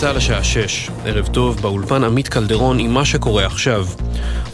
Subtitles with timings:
[0.00, 3.86] צה"ל השעה 6, ערב טוב, באולפן עמית קלדרון עם מה שקורה עכשיו.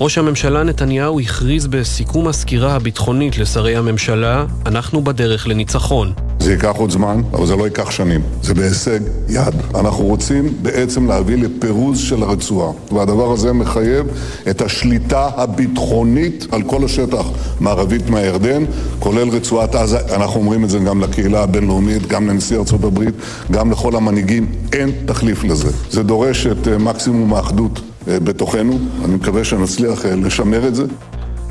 [0.01, 6.13] ראש הממשלה נתניהו הכריז בסיכום הסקירה הביטחונית לשרי הממשלה, אנחנו בדרך לניצחון.
[6.45, 8.21] זה ייקח עוד זמן, אבל זה לא ייקח שנים.
[8.43, 9.55] זה בהישג יד.
[9.75, 14.07] אנחנו רוצים בעצם להביא לפירוז של הרצועה, והדבר הזה מחייב
[14.51, 17.27] את השליטה הביטחונית על כל השטח,
[17.61, 18.65] מערבית מהירדן,
[18.99, 19.99] כולל רצועת עזה.
[20.15, 23.15] אנחנו אומרים את זה גם לקהילה הבינלאומית, גם לנשיא ארצות הברית,
[23.51, 24.47] גם לכל המנהיגים.
[24.73, 25.69] אין תחליף לזה.
[25.91, 28.79] זה דורש את אה, מקסימום האחדות אה, בתוכנו.
[29.05, 30.85] אני מקווה שנצליח אה, לשמר את זה.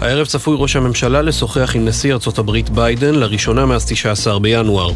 [0.03, 4.91] הערב צפוי ראש הממשלה לשוחח עם נשיא ארצות הברית ביידן לראשונה מאז 19 בינואר.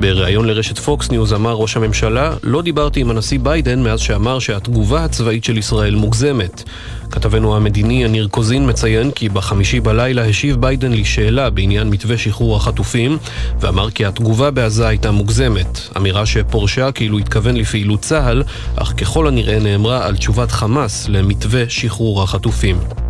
[0.00, 5.04] בריאיון לרשת פוקס ניוז אמר ראש הממשלה, לא דיברתי עם הנשיא ביידן מאז שאמר שהתגובה
[5.04, 6.62] הצבאית של ישראל מוגזמת.
[7.10, 13.18] כתבנו המדיני יניר קוזין מציין כי בחמישי בלילה השיב ביידן לשאלה בעניין מתווה שחרור החטופים,
[13.60, 15.80] ואמר כי התגובה בעזה הייתה מוגזמת.
[15.96, 18.42] אמירה שפורשה כאילו התכוון לפעילות צה"ל,
[18.76, 23.07] אך ככל הנראה נאמרה על תשובת חמאס למתווה שחרור החטופים.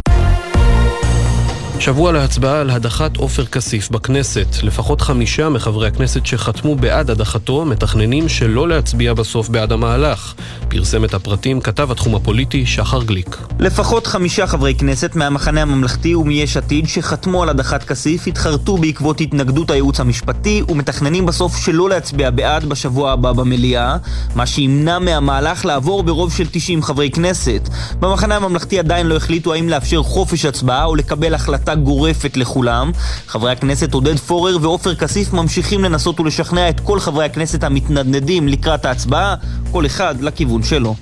[1.80, 4.46] שבוע להצבעה על הדחת עופר כסיף בכנסת.
[4.62, 10.34] לפחות חמישה מחברי הכנסת שחתמו בעד הדחתו מתכננים שלא להצביע בסוף בעד המהלך.
[10.68, 13.36] פרסם את הפרטים כתב התחום הפוליטי שחר גליק.
[13.58, 19.70] לפחות חמישה חברי כנסת מהמחנה הממלכתי ומיש עתיד שחתמו על הדחת כסיף התחרטו בעקבות התנגדות
[19.70, 23.96] הייעוץ המשפטי ומתכננים בסוף שלא להצביע בעד בשבוע הבא במליאה,
[24.34, 27.68] מה שימנע מהמהלך לעבור ברוב של 90 חברי כנסת.
[28.00, 32.90] במחנה הממלכתי עדיין לא החליטו האם לאפשר חופש הצבעה או לקבל החלטה החלטה גורפת לכולם.
[33.26, 38.84] חברי הכנסת עודד פורר ועופר כסיף ממשיכים לנסות ולשכנע את כל חברי הכנסת המתנדנדים לקראת
[38.84, 39.34] ההצבעה,
[39.72, 40.94] כל אחד לכיוון שלו.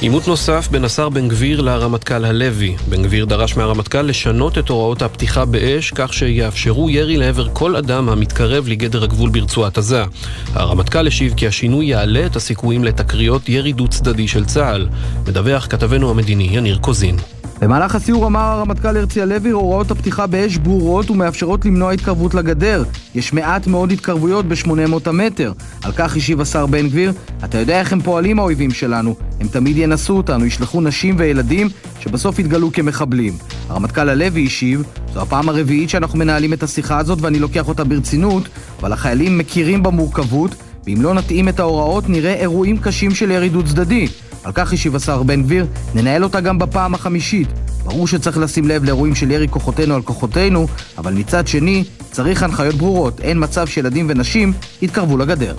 [0.00, 2.76] עימות נוסף בין השר בן גביר לרמטכ"ל הלוי.
[2.88, 8.08] בן גביר דרש מהרמטכ"ל לשנות את הוראות הפתיחה באש כך שיאפשרו ירי לעבר כל אדם
[8.08, 10.04] המתקרב לגדר הגבול ברצועת עזה.
[10.54, 14.88] הרמטכ"ל השיב כי השינוי יעלה את הסיכויים לתקריות ירי דו צדדי של צה"ל.
[15.26, 17.16] מדווח כתבנו המדיני יניר קוזין.
[17.60, 22.84] במהלך הסיור אמר הרמטכ"ל הרצי הלוי, הוראות הפתיחה באש ברורות ומאפשרות למנוע התקרבות לגדר.
[23.14, 24.70] יש מעט מאוד התקרבויות ב-800
[25.06, 25.52] המטר.
[25.84, 27.12] על כך השיב השר בן גביר,
[27.44, 29.14] אתה יודע איך הם פועלים האויבים שלנו.
[29.40, 31.68] הם תמיד ינסו אותנו, ישלחו נשים וילדים
[32.00, 33.32] שבסוף יתגלו כמחבלים.
[33.68, 34.82] הרמטכ"ל הלוי השיב,
[35.14, 38.48] זו הפעם הרביעית שאנחנו מנהלים את השיחה הזאת ואני לוקח אותה ברצינות,
[38.80, 40.54] אבל החיילים מכירים במורכבות,
[40.86, 44.08] ואם לא נתאים את ההוראות נראה אירועים קשים של ירידות צדדי.
[44.44, 47.48] על כך השיב השר בן גביר, ננהל אותה גם בפעם החמישית.
[47.84, 50.66] ברור שצריך לשים לב לאירועים של ירי כוחותינו על כוחותינו,
[50.98, 55.54] אבל מצד שני, צריך הנחיות ברורות, אין מצב שילדים ונשים יתקרבו לגדר.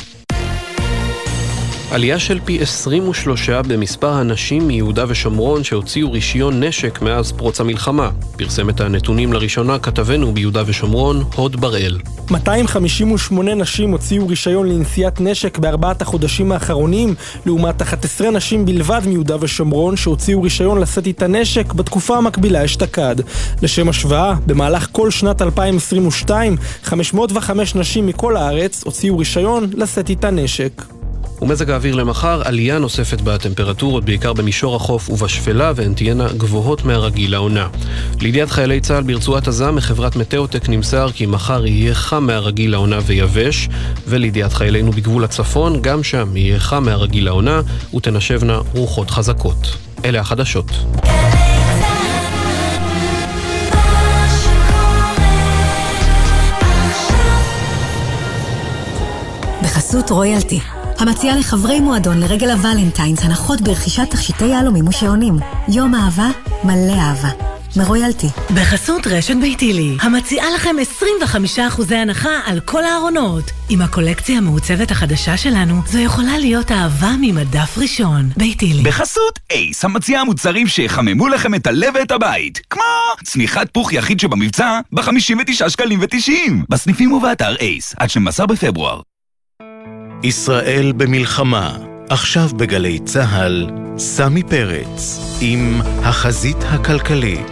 [1.91, 8.09] עלייה של פי 23 במספר הנשים מיהודה ושומרון שהוציאו רישיון נשק מאז פרוץ המלחמה.
[8.37, 11.99] פרסם את הנתונים לראשונה כתבנו ביהודה ושומרון, הוד בראל.
[12.31, 19.97] 258 נשים הוציאו רישיון לנשיאת נשק בארבעת החודשים האחרונים, לעומת 11 נשים בלבד מיהודה ושומרון
[19.97, 23.15] שהוציאו רישיון לשאת איתה נשק בתקופה המקבילה אשתקד.
[23.61, 30.98] לשם השוואה, במהלך כל שנת 2022, 505 נשים מכל הארץ הוציאו רישיון לשאת איתה נשק.
[31.41, 37.67] ומזג האוויר למחר, עלייה נוספת בטמפרטורות, בעיקר במישור החוף ובשפלה, והן תהיינה גבוהות מהרגיל לעונה.
[38.21, 43.69] לידיעת חיילי צה"ל ברצועת עזה, מחברת מטאוטק נמסר כי מחר יהיה חם מהרגיל לעונה ויבש,
[44.07, 47.61] ולידיעת חיילינו בגבול הצפון, גם שם יהיה חם מהרגיל לעונה,
[47.95, 49.77] ותנשבנה רוחות חזקות.
[50.05, 50.71] אלה החדשות.
[59.63, 60.59] בחסות רויאלטי
[60.99, 65.33] המציעה לחברי מועדון לרגל הוולנטיינס הנחות ברכישת תכשיטי יהלומים ושעונים.
[65.73, 66.27] יום אהבה
[66.63, 67.29] מלא אהבה.
[67.75, 68.27] מרויאלטי.
[68.55, 73.43] בחסות רשת ביתילי, המציעה לכם 25% הנחה על כל הארונות.
[73.69, 78.29] עם הקולקציה המעוצבת החדשה שלנו, זו יכולה להיות אהבה ממדף ראשון.
[78.37, 78.83] ביתילי.
[78.83, 82.61] בחסות אייס, המציעה מוצרים שיחממו לכם את הלב ואת הבית.
[82.69, 82.81] כמו
[83.23, 86.51] צמיחת פוך יחיד שבמבצע ב-59 שקלים ו-90.
[86.69, 89.01] בסניפים ובאתר אייס, עד 12 בפברואר.
[90.23, 91.77] ישראל במלחמה,
[92.09, 93.67] עכשיו בגלי צה"ל,
[93.97, 97.51] סמי פרץ, עם החזית הכלכלית.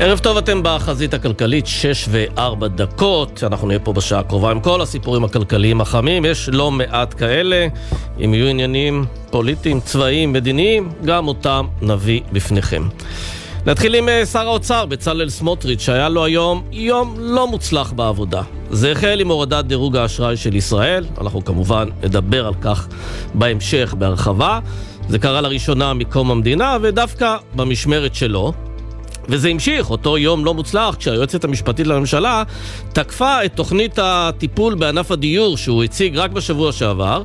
[0.00, 3.44] ערב טוב, אתם בחזית הכלכלית, 6 ו-4 דקות.
[3.46, 6.24] אנחנו נהיה פה בשעה הקרובה עם כל הסיפורים הכלכליים החמים.
[6.24, 7.66] יש לא מעט כאלה.
[8.24, 12.82] אם יהיו עניינים פוליטיים, צבאיים, מדיניים, גם אותם נביא בפניכם.
[13.66, 18.42] נתחיל עם אה, שר האוצר בצלאל סמוטריץ', שהיה לו היום יום לא מוצלח בעבודה.
[18.70, 22.88] זה החל עם הורדת דירוג האשראי של ישראל, אנחנו כמובן נדבר על כך
[23.34, 24.58] בהמשך בהרחבה.
[25.08, 28.52] זה קרה לראשונה מקום המדינה, ודווקא במשמרת שלו.
[29.28, 32.42] וזה המשיך, אותו יום לא מוצלח, כשהיועצת המשפטית לממשלה
[32.92, 37.22] תקפה את תוכנית הטיפול בענף הדיור שהוא הציג רק בשבוע שעבר,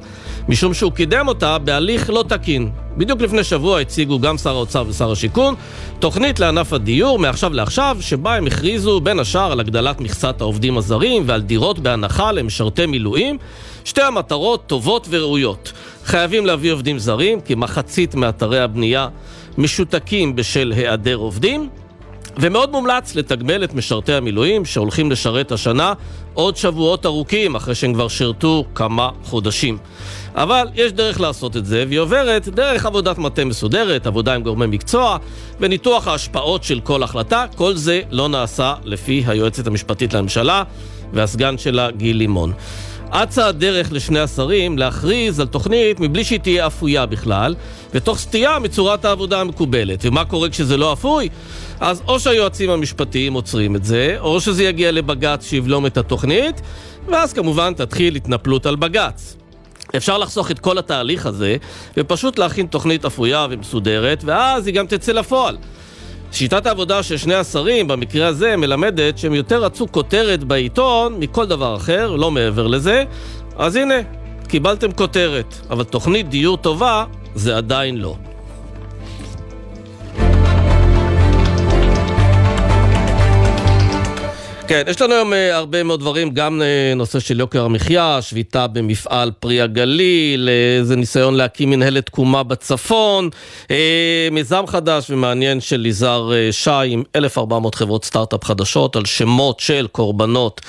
[0.49, 2.69] משום שהוא קידם אותה בהליך לא תקין.
[2.97, 5.55] בדיוק לפני שבוע הציגו גם שר האוצר ושר השיכון
[5.99, 11.23] תוכנית לענף הדיור מעכשיו לעכשיו, שבה הם הכריזו בין השאר על הגדלת מכסת העובדים הזרים
[11.25, 13.37] ועל דירות בהנחה למשרתי מילואים.
[13.85, 15.73] שתי המטרות טובות וראויות.
[16.05, 19.07] חייבים להביא עובדים זרים, כי מחצית מאתרי הבנייה
[19.57, 21.69] משותקים בשל היעדר עובדים.
[22.39, 25.93] ומאוד מומלץ לתגמל את משרתי המילואים שהולכים לשרת השנה
[26.33, 29.77] עוד שבועות ארוכים אחרי שהם כבר שירתו כמה חודשים.
[30.35, 34.67] אבל יש דרך לעשות את זה, והיא עוברת דרך עבודת מטה מסודרת, עבודה עם גורמי
[34.67, 35.17] מקצוע
[35.59, 37.45] וניתוח ההשפעות של כל החלטה.
[37.55, 40.63] כל זה לא נעשה לפי היועצת המשפטית לממשלה
[41.13, 42.53] והסגן שלה גיל לימון.
[43.11, 47.55] אצה הדרך לשני השרים להכריז על תוכנית מבלי שהיא תהיה אפויה בכלל,
[47.93, 49.99] ותוך סטייה מצורת העבודה המקובלת.
[50.03, 51.29] ומה קורה כשזה לא אפוי?
[51.79, 56.61] אז או שהיועצים המשפטיים עוצרים את זה, או שזה יגיע לבג"ץ שיבלום את התוכנית,
[57.07, 59.37] ואז כמובן תתחיל התנפלות על בג"ץ.
[59.97, 61.55] אפשר לחסוך את כל התהליך הזה,
[61.97, 65.57] ופשוט להכין תוכנית אפויה ומסודרת, ואז היא גם תצא לפועל.
[66.37, 71.75] שיטת העבודה של שני השרים במקרה הזה מלמדת שהם יותר רצו כותרת בעיתון מכל דבר
[71.75, 73.03] אחר, לא מעבר לזה.
[73.55, 73.93] אז הנה,
[74.47, 77.05] קיבלתם כותרת, אבל תוכנית דיור טובה
[77.35, 78.15] זה עדיין לא.
[84.67, 88.67] כן, יש לנו היום uh, הרבה מאוד דברים, גם uh, נושא של יוקר המחיה, שביתה
[88.67, 90.49] במפעל פרי הגליל,
[90.79, 93.29] איזה uh, ניסיון להקים מנהלת תקומה בצפון,
[94.31, 100.61] מיזם חדש ומעניין של יזהר שי עם 1,400 חברות סטארט-אפ חדשות על שמות של קורבנות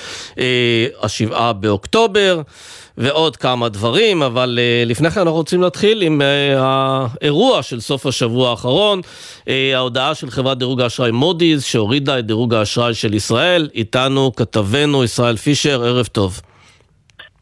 [1.02, 2.42] השבעה באוקטובר.
[2.98, 6.24] ועוד כמה דברים, אבל uh, לפני כן אנחנו רוצים להתחיל עם uh,
[6.58, 12.54] האירוע של סוף השבוע האחרון, uh, ההודעה של חברת דירוג האשראי מודי'ס, שהורידה את דירוג
[12.54, 13.68] האשראי של ישראל.
[13.74, 16.40] איתנו כתבנו ישראל פישר, ערב טוב.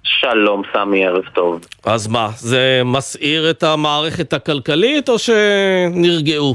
[0.02, 1.60] שלום סמי, ערב טוב.
[1.84, 6.54] אז מה, זה מסעיר את המערכת הכלכלית או שנרגעו?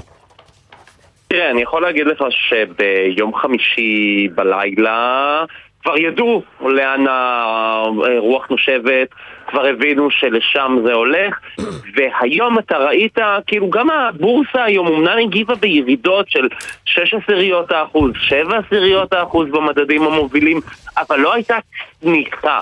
[1.28, 5.44] תראה, אני יכול להגיד לך שביום חמישי בלילה
[5.84, 9.08] כבר ידעו לאן הרוח נושבת,
[9.48, 11.40] כבר הבינו שלשם זה הולך,
[11.96, 13.18] והיום אתה ראית,
[13.48, 16.48] כאילו גם הבורסה היום אמנם הגיבה בירידות של
[16.86, 20.60] 6 עשיריות האחוז, 7 עשיריות האחוז במדדים המובילים,
[20.98, 21.58] אבל לא הייתה
[22.02, 22.60] צניחה.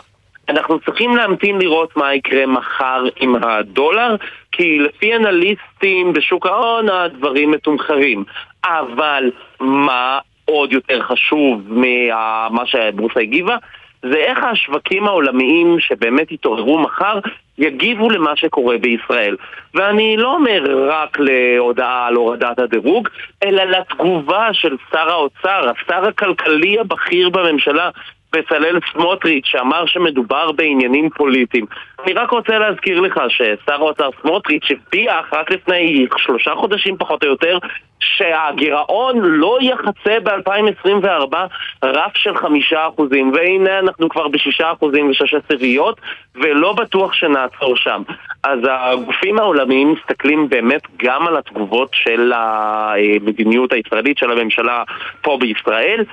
[0.50, 4.16] אנחנו צריכים להמתין לראות מה יקרה מחר עם הדולר,
[4.51, 8.24] כי לפי אנליסטים בשוק ההון הדברים מתומחרים.
[8.66, 10.19] אבל מה
[10.50, 13.57] עוד יותר חשוב ממה שהבורסה הגיבה,
[14.01, 17.19] זה איך השווקים העולמיים שבאמת יתעוררו מחר
[17.57, 19.36] יגיבו למה שקורה בישראל.
[19.74, 23.10] ואני לא אומר רק להודעה על הורדת הדירוג,
[23.44, 27.90] אלא לתגובה של שר האוצר, השר הכלכלי הבכיר בממשלה,
[28.34, 31.66] בצלאל סמוטריץ', שאמר שמדובר בעניינים פוליטיים.
[32.04, 37.30] אני רק רוצה להזכיר לך ששר האוצר סמוטריץ' הבטיח רק לפני שלושה חודשים פחות או
[37.30, 37.58] יותר
[38.00, 41.36] שהגירעון לא יחצה ב-2024
[41.84, 43.31] רף של חמישה אחוזים.
[43.34, 46.02] והנה אנחנו כבר בשישה אחוזים ושש עשיריות
[46.36, 48.02] ולא בטוח שנעצור שם.
[48.44, 54.83] אז הגופים העולמיים מסתכלים באמת גם על התגובות של המדיניות הישראלית של הממשלה
[55.21, 56.04] פה בישראל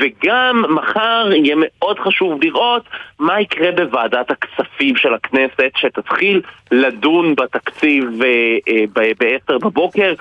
[0.00, 2.82] וגם מחר יהיה מאוד חשוב לראות
[3.18, 10.14] מה יקרה בוועדת הכספים של הכנסת שתתחיל לדון בתקציב אה, אה, ב-10 בבוקר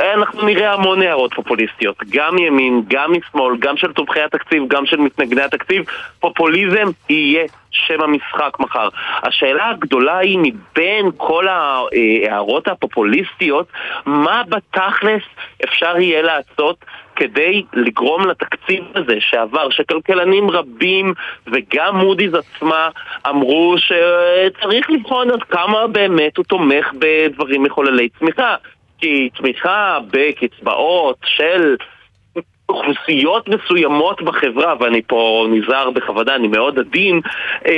[0.00, 4.96] אנחנו נראה המון הערות פופוליסטיות, גם ימין, גם משמאל, גם של תומכי התקציב, גם של
[4.96, 5.84] מתנגדי התקציב.
[6.20, 8.88] פופוליזם יהיה שם המשחק מחר.
[9.22, 13.66] השאלה הגדולה היא מבין כל ההערות הפופוליסטיות,
[14.06, 15.22] מה בתכלס
[15.64, 16.84] אפשר יהיה לעשות
[17.18, 21.14] כדי לגרום לתקציב הזה שעבר, שכלכלנים רבים
[21.46, 22.88] וגם מודי'ס עצמה
[23.28, 28.54] אמרו שצריך לבחון עד כמה באמת הוא תומך בדברים מחוללי צמיחה.
[28.98, 31.76] כי תמיכה בקצבאות של
[32.68, 37.20] אוכלוסיות מסוימות בחברה, ואני פה נזהר בכוונה, אני מאוד עדין,
[37.66, 37.72] אה,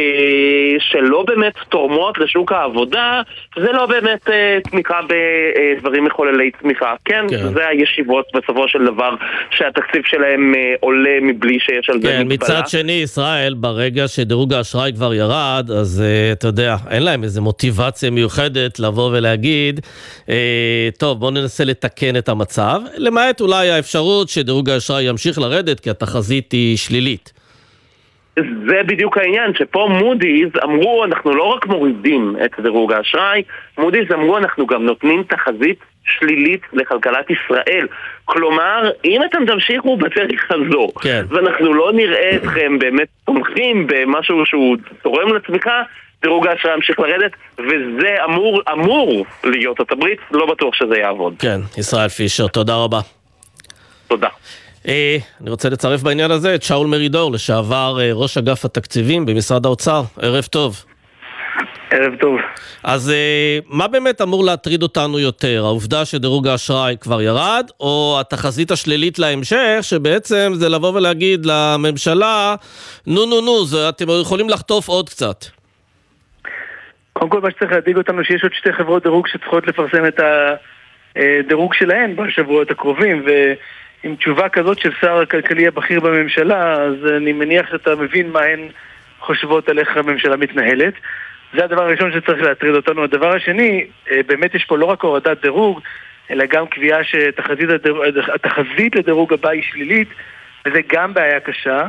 [0.79, 3.23] שלא באמת תורמות לשוק העבודה,
[3.57, 6.95] זה לא באמת אה, תמיכה בדברים מחוללי צמיחה.
[7.05, 9.15] כן, כן, זה הישיבות בסופו של דבר,
[9.51, 12.35] שהתקציב שלהם אה, עולה מבלי שיש על זה כן, מגבלה.
[12.35, 17.41] מצד שני, ישראל, ברגע שדירוג האשראי כבר ירד, אז אה, אתה יודע, אין להם איזה
[17.41, 19.81] מוטיבציה מיוחדת לבוא ולהגיד,
[20.29, 25.91] אה, טוב, בואו ננסה לתקן את המצב, למעט אולי האפשרות שדירוג האשראי ימשיך לרדת כי
[25.91, 27.33] התחזית היא שלילית.
[28.37, 33.43] זה בדיוק העניין, שפה מודי'ס אמרו אנחנו לא רק מורידים את דירוג האשראי,
[33.79, 37.87] מודי'ס אמרו אנחנו גם נותנים תחזית שלילית לכלכלת ישראל.
[38.25, 41.25] כלומר, אם אתם תמשיכו בדרך הזו, כן.
[41.29, 45.83] ואנחנו לא נראה אתכם באמת תומכים במשהו שהוא תורם לצמיחה,
[46.23, 51.35] דירוג האשראי ימשיך לרדת, וזה אמור, אמור להיות התמריץ, לא בטוח שזה יעבוד.
[51.39, 53.01] כן, ישראל פישר, תודה רבה.
[54.09, 54.29] תודה.
[54.89, 59.67] אה, אני רוצה לצרף בעניין הזה את שאול מרידור, לשעבר אה, ראש אגף התקציבים במשרד
[59.67, 60.03] האוצר.
[60.23, 60.85] ערב טוב.
[61.91, 62.39] ערב טוב.
[62.85, 65.63] אז אה, מה באמת אמור להטריד אותנו יותר?
[65.65, 72.55] העובדה שדירוג האשראי כבר ירד, או התחזית השלילית להמשך, שבעצם זה לבוא ולהגיד לממשלה,
[73.07, 75.45] נו נו נו, זה, אתם יכולים לחטוף עוד קצת.
[77.13, 80.21] קודם כל מה שצריך להדאיג אותנו שיש עוד שתי חברות דירוג שצריכות לפרסם את
[81.17, 83.25] הדירוג שלהן בשבועות הקרובים,
[84.05, 88.69] ועם תשובה כזאת של שר הכלכלי הבכיר בממשלה, אז אני מניח שאתה מבין מה הן
[89.21, 90.95] חושבות על איך הממשלה מתנהלת.
[91.55, 93.05] זה הדבר הראשון שצריך להטריד אותנו.
[93.05, 95.81] הדבר השני, אה, באמת יש פה לא רק הורדת דירוג,
[96.31, 100.09] אלא גם קביעה שהתחזית לדירוג הבא היא שלילית,
[100.67, 101.87] וזה גם בעיה קשה.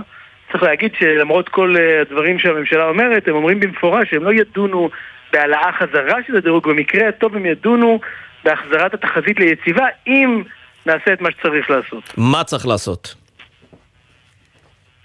[0.51, 4.89] צריך להגיד שלמרות כל אה, הדברים שהממשלה אומרת, הם אומרים במפורש שהם לא ידונו
[5.33, 7.99] בהעלאה חזרה של הדירוג, במקרה הטוב הם ידונו
[8.43, 10.43] בהחזרת התחזית ליציבה, אם
[10.85, 12.03] נעשה את מה שצריך לעשות.
[12.17, 13.15] מה צריך לעשות?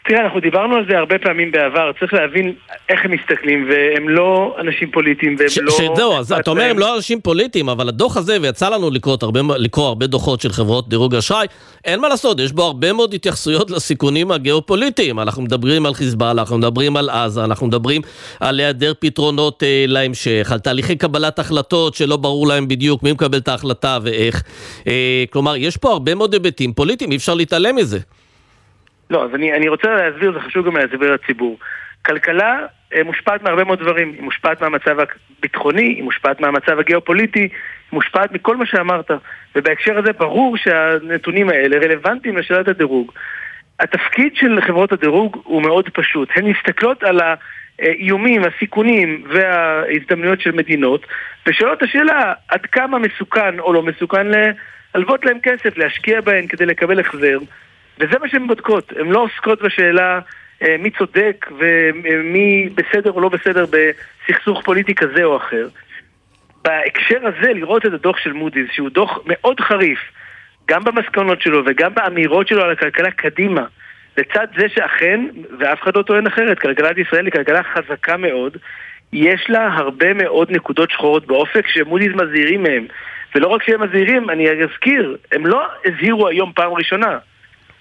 [0.08, 2.54] תראה, אנחנו דיברנו על זה הרבה פעמים בעבר, צריך להבין
[2.88, 5.72] איך הם מסתכלים, והם לא אנשים פוליטיים, והם ש- לא...
[5.72, 9.40] שזהו, אז אתה אומר הם לא אנשים פוליטיים, אבל הדוח הזה, ויצא לנו לקרוא הרבה,
[9.58, 11.46] לקרוא הרבה דוחות של חברות דירוג אשראי,
[11.84, 15.20] אין מה לעשות, יש בו הרבה מאוד התייחסויות לסיכונים הגיאופוליטיים.
[15.20, 18.02] אנחנו מדברים על חיזבאללה, אנחנו מדברים על עזה, אנחנו מדברים
[18.40, 23.38] על היעדר פתרונות אה, להמשך, על תהליכי קבלת החלטות שלא ברור להם בדיוק מי מקבל
[23.38, 24.42] את ההחלטה ואיך.
[24.86, 27.98] אה, כלומר, יש פה הרבה מאוד היבטים פוליטיים, אי אפשר להתעלם מזה.
[29.10, 31.58] לא, אז אני, אני רוצה להסביר, זה חשוב גם להסביר לציבור.
[32.06, 34.12] כלכלה אה, מושפעת מהרבה מאוד דברים.
[34.12, 34.96] היא מושפעת מהמצב
[35.38, 37.48] הביטחוני, היא מושפעת מהמצב הגיאופוליטי, היא
[37.92, 39.10] מושפעת מכל מה שאמרת.
[39.56, 43.12] ובהקשר הזה ברור שהנתונים האלה רלוונטיים לשאלת הדירוג.
[43.80, 46.28] התפקיד של חברות הדירוג הוא מאוד פשוט.
[46.34, 47.20] הן מסתכלות על
[47.78, 51.06] האיומים, הסיכונים וההזדמנויות של מדינות,
[51.46, 56.66] ושואלות את השאלה עד כמה מסוכן או לא מסוכן להלוות להם כסף, להשקיע בהן כדי
[56.66, 57.38] לקבל החזר.
[57.98, 60.20] וזה מה שהן בודקות, הן לא עוסקות בשאלה
[60.62, 65.68] אה, מי צודק ומי בסדר או לא בסדר בסכסוך פוליטי כזה או אחר.
[66.64, 69.98] בהקשר הזה לראות את הדוח של מודי'ס, שהוא דוח מאוד חריף,
[70.68, 73.64] גם במסקנות שלו וגם באמירות שלו על הכלכלה קדימה,
[74.18, 75.26] לצד זה שאכן,
[75.58, 78.56] ואף אחד לא טוען אחרת, כלכלת ישראל היא כלכלה חזקה מאוד,
[79.12, 82.86] יש לה הרבה מאוד נקודות שחורות באופק שמודי'ס מזהירים מהם.
[83.34, 87.18] ולא רק שהם מזהירים, אני אזכיר, הם לא הזהירו היום פעם ראשונה.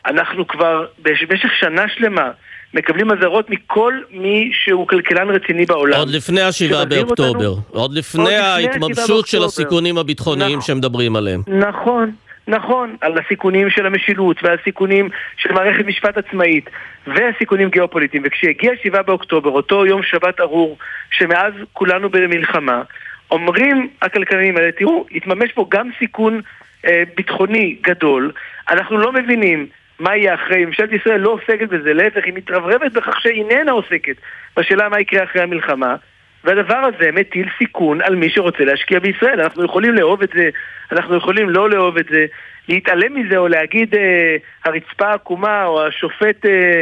[0.08, 2.32] אנחנו כבר במשך שנה שלמה
[2.74, 6.00] מקבלים אזהרות מכל מי שהוא כלכלן רציני בעולם.
[6.00, 7.48] עוד לפני השבעה באוקטובר.
[7.48, 11.42] אותנו, עוד לפני ההתממשות של הסיכונים הביטחוניים נכון, שמדברים עליהם.
[11.48, 12.12] נכון,
[12.48, 16.70] נכון, על הסיכונים של המשילות והסיכונים של מערכת משפט עצמאית
[17.08, 18.24] והסיכונים גיאופוליטיים.
[18.26, 20.78] וכשהגיע שבעה באוקטובר, אותו יום שבת ארור,
[21.12, 22.82] שמאז כולנו במלחמה,
[23.32, 26.42] אומרים הכלכלנים האלה, תראו, התממש פה גם סיכון
[26.86, 28.32] אה, ביטחוני גדול,
[28.70, 29.68] אנחנו לא מבינים
[30.00, 34.16] מה יהיה אחרי, ממשלת ישראל לא עוסקת בזה, להפך, היא מתרברבת בכך שאיננה עוסקת.
[34.58, 35.96] בשאלה מה יקרה אחרי המלחמה,
[36.44, 39.42] והדבר הזה מטיל סיכון על מי שרוצה להשקיע בישראל.
[39.42, 40.50] אנחנו יכולים לאהוב את זה,
[40.92, 42.26] אנחנו יכולים לא לאהוב את זה,
[42.70, 44.36] להתעלם מזה או להגיד אה,
[44.66, 46.82] הרצפה עקומה או השופט אה,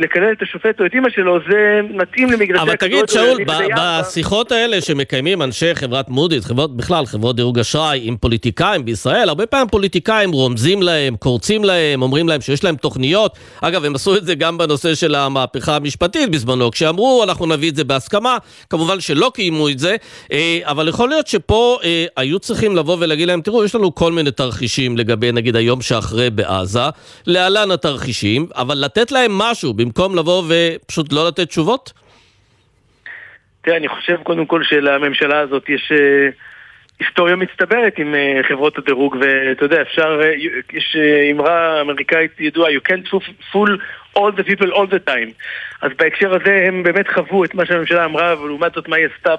[0.00, 3.38] לקלל את השופט או את אימא שלו, זה מתאים למגרשי אבל תגיד, שאול,
[3.76, 9.46] בשיחות האלה שמקיימים אנשי חברת מודי'ס, חברות בכלל, חברות דירוג אשראי, עם פוליטיקאים בישראל, הרבה
[9.46, 13.38] פעמים פוליטיקאים רומזים להם, קורצים להם, אומרים להם שיש להם תוכניות.
[13.60, 17.76] אגב, הם עשו את זה גם בנושא של המהפכה המשפטית בזמנו, כשאמרו, אנחנו נביא את
[17.76, 18.36] זה בהסכמה,
[18.70, 19.96] כמובן שלא קיימו את זה,
[20.32, 24.12] אה, אבל יכול להיות שפה אה, היו צריכים לבוא ולהגיד להם, תראו, יש לנו כל
[24.12, 26.80] מיני תרחישים לגבי, נגיד, היום שאחרי בעזה,
[27.26, 31.92] להלן התרחישים, אבל לתת לתת להם משהו, במקום לבוא ופשוט לא לתת תשובות?
[33.62, 36.28] תראה, אני חושב קודם כל שלממשלה הזאת יש אה,
[37.00, 40.32] היסטוריה מצטברת עם אה, חברות הדירוג, ואתה יודע, אפשר, אה,
[40.72, 40.96] יש
[41.32, 43.10] אמרה אמריקאית ידועה, you can't
[43.52, 43.70] fool
[44.18, 45.32] all the people all the time.
[45.80, 49.34] אז בהקשר הזה הם באמת חוו את מה שהממשלה אמרה, ולעומת זאת מה היא עשתה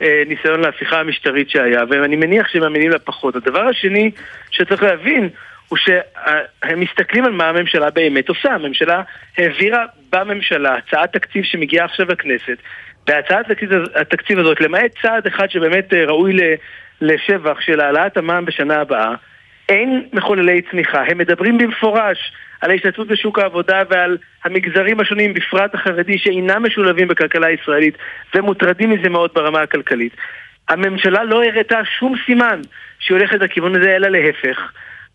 [0.00, 3.36] בניסיון להפיכה המשטרית שהיה, ואני מניח שהם מאמינים לה פחות.
[3.36, 4.10] הדבר השני
[4.50, 5.28] שצריך להבין
[5.68, 8.54] הוא שהם מסתכלים על מה הממשלה באמת עושה.
[8.54, 9.02] הממשלה
[9.38, 12.56] העבירה בממשלה הצעת תקציב שמגיעה עכשיו לכנסת,
[13.08, 13.46] והצעת
[13.94, 16.36] התקציב, הזאת, למעט צעד אחד שבאמת אה, ראוי
[17.00, 19.14] לשבח של העלאת המע"מ בשנה הבאה,
[19.68, 21.02] אין מחוללי צמיחה.
[21.02, 27.46] הם מדברים במפורש על ההשתתפות בשוק העבודה ועל המגזרים השונים, בפרט החרדי, שאינם משולבים בכלכלה
[27.46, 27.94] הישראלית
[28.34, 30.16] ומוטרדים מזה מאוד ברמה הכלכלית.
[30.68, 32.60] הממשלה לא הראתה שום סימן
[32.98, 34.72] שהיא הולכת לכיוון הזה, אלא להפך.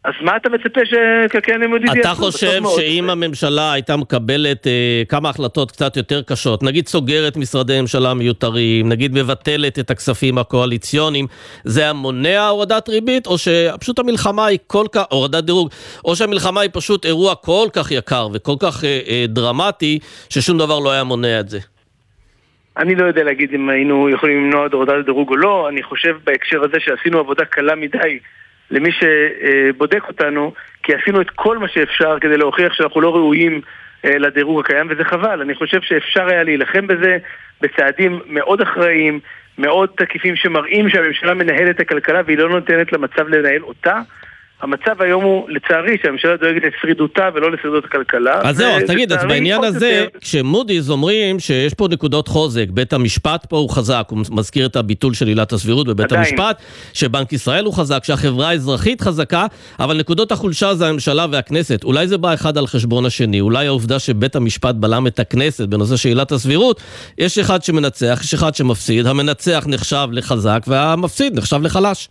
[0.08, 5.72] אז מה אתה מצפה שכלכלנים לימודי אתה חושב שאם הממשלה הייתה מקבלת אה, כמה החלטות
[5.72, 11.26] קצת יותר קשות, נגיד סוגרת משרדי ממשלה מיותרים, נגיד מבטלת את הכספים הקואליציוניים,
[11.64, 15.70] זה היה מונע הורדת ריבית, או שפשוט המלחמה היא כל כך, הורדת דירוג,
[16.06, 20.00] או שהמלחמה היא פשוט אירוע כל כך יקר וכל כך אה, אה, דרמטי,
[20.30, 21.60] ששום דבר לא היה מונע את זה?
[22.78, 26.16] אני לא יודע להגיד אם היינו יכולים למנוע את הורדת הדירוג או לא, אני חושב
[26.24, 28.20] בהקשר הזה שעשינו עבודה קלה מדי
[28.72, 33.62] למי שבודק אותנו, כי עשינו את כל מה שאפשר כדי להוכיח שאנחנו לא ראויים
[34.06, 35.42] אה, לדירוג הקיים, וזה חבל.
[35.42, 37.18] אני חושב שאפשר היה להילחם בזה
[37.62, 39.20] בצעדים מאוד אחראיים,
[39.58, 44.00] מאוד תקיפים שמראים שהממשלה מנהלת את הכלכלה והיא לא נותנת למצב לנהל אותה.
[44.62, 48.40] המצב היום הוא, לצערי, שהממשלה דואגת לשרידותה ולא לשרידות הכלכלה.
[48.44, 53.46] אז זהו, אז תגיד, אז בעניין הזה, כשמודי'ס אומרים שיש פה נקודות חוזק, בית המשפט
[53.46, 56.26] פה הוא חזק, הוא מזכיר את הביטול של עילת הסבירות בבית עדיין.
[56.28, 56.62] המשפט,
[56.94, 59.46] שבנק ישראל הוא חזק, שהחברה האזרחית חזקה,
[59.80, 61.84] אבל נקודות החולשה זה הממשלה והכנסת.
[61.84, 65.96] אולי זה בא אחד על חשבון השני, אולי העובדה שבית המשפט בלם את הכנסת בנושא
[65.96, 66.82] של עילת הסבירות,
[67.18, 72.10] יש אחד שמנצח, יש אחד שמפסיד, המנצח נחשב לחזק והמפסיד נחשב לחלש.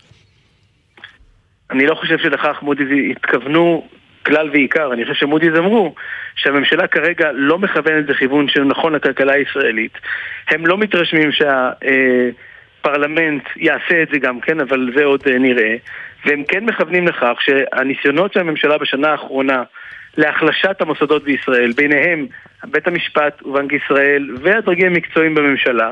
[1.70, 3.88] אני לא חושב שלכך מודי'ס התכוונו
[4.26, 4.92] כלל ועיקר.
[4.92, 5.94] אני חושב שמודי'ס אמרו
[6.36, 9.98] שהממשלה כרגע לא מכוונת בכיוון שנכון לכלכלה הישראלית.
[10.48, 11.30] הם לא מתרשמים
[12.82, 15.76] שהפרלמנט יעשה את זה גם כן, אבל זה עוד אה, נראה.
[16.26, 19.62] והם כן מכוונים לכך שהניסיונות של הממשלה בשנה האחרונה
[20.16, 22.26] להחלשת המוסדות בישראל, ביניהם
[22.64, 25.90] בית המשפט ובנק ישראל והדרגים המקצועיים בממשלה,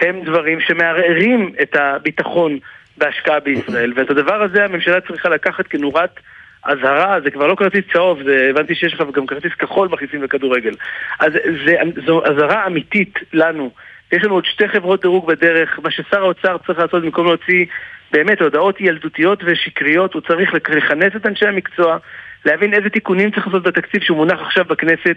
[0.00, 2.58] הם דברים שמערערים את הביטחון
[2.98, 6.20] בהשקעה בישראל, ואת הדבר הזה הממשלה צריכה לקחת כנורת
[6.64, 10.72] אזהרה, זה כבר לא כרטיס צהוב, זה, הבנתי שיש לך גם כרטיס כחול מכניסים לכדורגל.
[11.20, 11.32] אז
[11.66, 13.70] זה, זו אזהרה אמיתית לנו.
[14.12, 17.64] יש לנו עוד שתי חברות דירוג בדרך, מה ששר האוצר צריך לעשות במקום להוציא
[18.12, 21.96] באמת הודעות ילדותיות ושקריות, הוא צריך לכנס את אנשי המקצוע,
[22.44, 25.16] להבין איזה תיקונים צריך לעשות בתקציב שהוא מונח עכשיו בכנסת,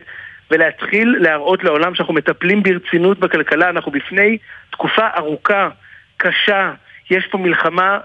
[0.52, 4.38] ולהתחיל להראות לעולם שאנחנו מטפלים ברצינות בכלכלה, אנחנו בפני
[4.72, 5.70] תקופה ארוכה,
[6.18, 6.72] קשה,
[7.12, 7.98] יש פה מלחמה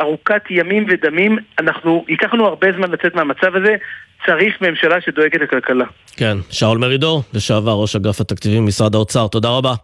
[0.00, 3.76] ארוכת ימים ודמים, אנחנו, ייקח לנו הרבה זמן לצאת מהמצב הזה,
[4.26, 5.84] צריך ממשלה שדואגת לכלכלה.
[6.16, 9.74] כן, שאול מרידור, לשעבר ראש אגף התקציבים במשרד האוצר, תודה רבה.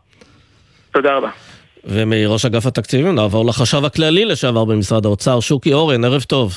[0.93, 1.31] תודה רבה.
[1.85, 6.53] ומראש אגף התקציבים נעבור לחשב הכללי לשעבר במשרד האוצר, שוקי אורן, ערב טוב.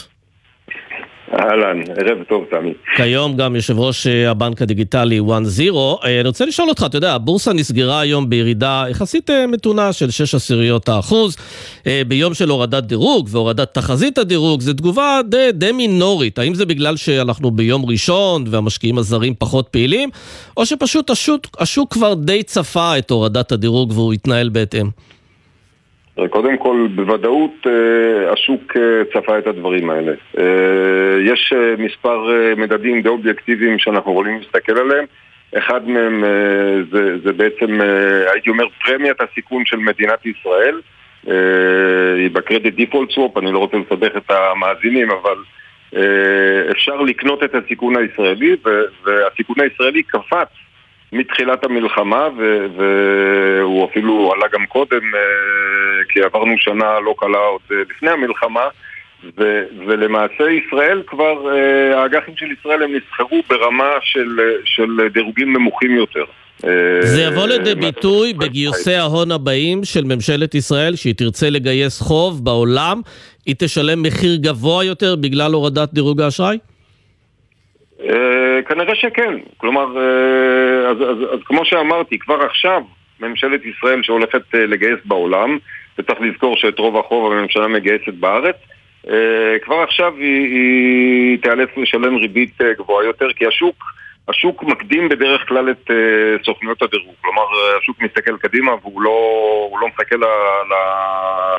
[1.34, 2.74] אהלן, ערב טוב תמי.
[2.96, 5.24] כיום גם יושב ראש אה, הבנק הדיגיטלי 1-0.
[6.06, 10.12] אה, אני רוצה לשאול אותך, אתה יודע, הבורסה נסגרה היום בירידה יחסית אה, מתונה של
[10.12, 11.38] 6 עשיריות האחוז.
[12.08, 16.40] ביום של הורדת דירוג והורדת תחזית הדירוג, זו תגובה די, די מינורית.
[16.40, 20.10] האם זה בגלל שאנחנו ביום ראשון והמשקיעים הזרים פחות פעילים,
[20.58, 24.90] או שפשוט השוק, השוק כבר די צפה את הורדת הדירוג והוא התנהל בהתאם?
[26.30, 30.12] קודם כל, בוודאות אה, השוק אה, צפה את הדברים האלה.
[30.38, 30.44] אה,
[31.24, 32.28] יש מספר
[32.58, 35.06] מדדים די אובייקטיביים שאנחנו יכולים להסתכל עליהם.
[35.58, 36.24] אחד מהם
[36.92, 37.82] זה, זה בעצם,
[38.34, 40.82] הייתי אומר, פרמיית הסיכון של מדינת ישראל.
[42.18, 45.38] היא בקרדיט דיפולט סוופ, אני לא רוצה לסבך את המאזינים, אבל
[46.72, 48.56] אפשר לקנות את הסיכון הישראלי,
[49.06, 50.50] והסיכון הישראלי קפץ
[51.14, 52.28] מתחילת המלחמה,
[52.78, 55.20] והוא אפילו עלה גם קודם, אה,
[56.10, 58.68] כי עברנו שנה לא קלה עוד אה, לפני המלחמה,
[59.38, 65.92] ו- ולמעשה ישראל כבר, אה, האג"חים של ישראל הם נסחרו ברמה של, של דירוגים נמוכים
[65.96, 66.24] יותר.
[67.02, 73.02] זה יבוא לידי ביטוי בגיוסי ההון הבאים של ממשלת ישראל, שהיא תרצה לגייס חוב בעולם,
[73.46, 76.58] היא תשלם מחיר גבוה יותר בגלל הורדת דירוג האשראי?
[78.08, 79.34] אה, כנראה שכן.
[79.58, 82.82] כלומר, אה, אז, אז, אז כמו שאמרתי, כבר עכשיו
[83.20, 85.58] ממשלת ישראל שהולכת אה, לגייס בעולם,
[86.00, 88.56] וצריך לזכור שאת רוב החוב הממשלה מגייסת בארץ,
[89.62, 93.84] כבר עכשיו היא, היא תיאלץ לשלם ריבית גבוהה יותר, כי השוק,
[94.28, 95.92] השוק מקדים בדרך כלל את
[96.46, 97.16] סוכנויות הדירוג.
[97.22, 97.44] כלומר,
[97.82, 100.16] השוק מסתכל קדימה והוא לא, לא מחכה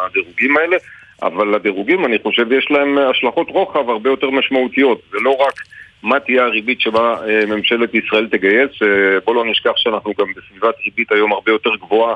[0.07, 0.77] לדירוגים האלה,
[1.23, 5.01] אבל לדירוגים, אני חושב, יש להם השלכות רוחב הרבה יותר משמעותיות.
[5.11, 5.55] זה לא רק...
[6.03, 8.71] מה תהיה הריבית שבה אה, ממשלת ישראל תגייס.
[8.83, 12.15] אה, בוא לא נשכח שאנחנו גם בסביבת ריבית היום הרבה יותר גבוהה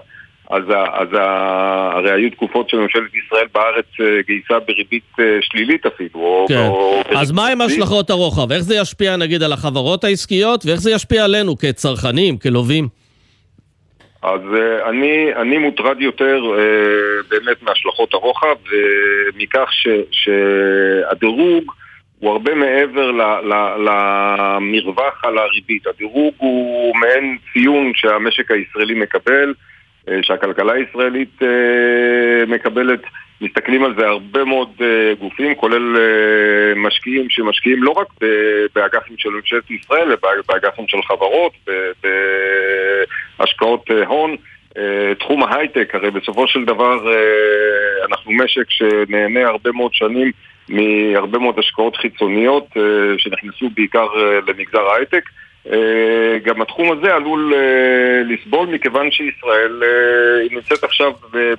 [0.51, 6.47] אז, אז הרי היו תקופות שממשלת ישראל בארץ אה, גייסה בריבית שלילית אפילו.
[6.49, 6.55] כן.
[6.57, 8.53] או, או אז מה עם השלכות הרוחב?
[8.53, 12.89] איך זה ישפיע נגיד על החברות העסקיות ואיך זה ישפיע עלינו כצרכנים, כלווים?
[14.23, 19.69] אז uh, אני, אני מוטרד יותר uh, באמת מהשלכות הרוחב ומכך
[20.11, 21.73] שהדירוג
[22.23, 23.11] הוא הרבה מעבר
[23.79, 25.87] למרווח על הריבית.
[25.87, 29.55] הדירוג הוא מעין ציון שהמשק הישראלי מקבל,
[30.09, 33.01] אה, שהכלכלה הישראלית אה, מקבלת.
[33.41, 35.97] מסתכלים על זה הרבה מאוד uh, גופים, כולל
[36.77, 38.07] משקיעים שמשקיעים לא רק
[38.75, 40.17] באג"חים של ממשלת ישראל, אלא
[40.49, 41.53] באג"חים של חברות,
[43.39, 44.37] בהשקעות הון.
[45.19, 47.15] תחום ההייטק, הרי בסופו של דבר
[48.09, 50.33] אנחנו משק שנהנה הרבה מאוד שנים
[50.69, 52.81] מהרבה מאוד השקעות חיצוניות uh,
[53.19, 55.25] שנכנסו בעיקר uh, למגזר ההייטק.
[55.67, 55.71] Uh,
[56.45, 57.55] גם התחום הזה עלול
[58.25, 59.83] לסבול מכיוון שישראל
[60.51, 61.13] נמצאת עכשיו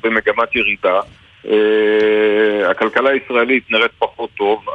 [0.03, 0.99] במגמת ירידה.
[2.69, 4.65] הכלכלה הישראלית נראית פחות טוב,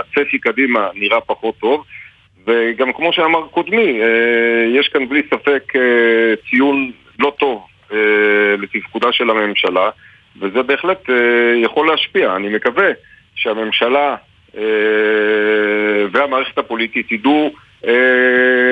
[0.00, 1.84] הצפי קדימה נראה פחות טוב,
[2.46, 4.00] וגם כמו שאמר קודמי,
[4.74, 5.72] יש כאן בלי ספק
[6.50, 7.66] ציון לא טוב
[8.58, 9.90] לתפקודה של הממשלה,
[10.40, 11.08] וזה בהחלט
[11.62, 12.36] יכול להשפיע.
[12.36, 12.88] אני מקווה
[13.34, 14.16] שהממשלה
[14.52, 14.58] uh,
[16.12, 17.71] והמערכת הפוליטית ידעו אה,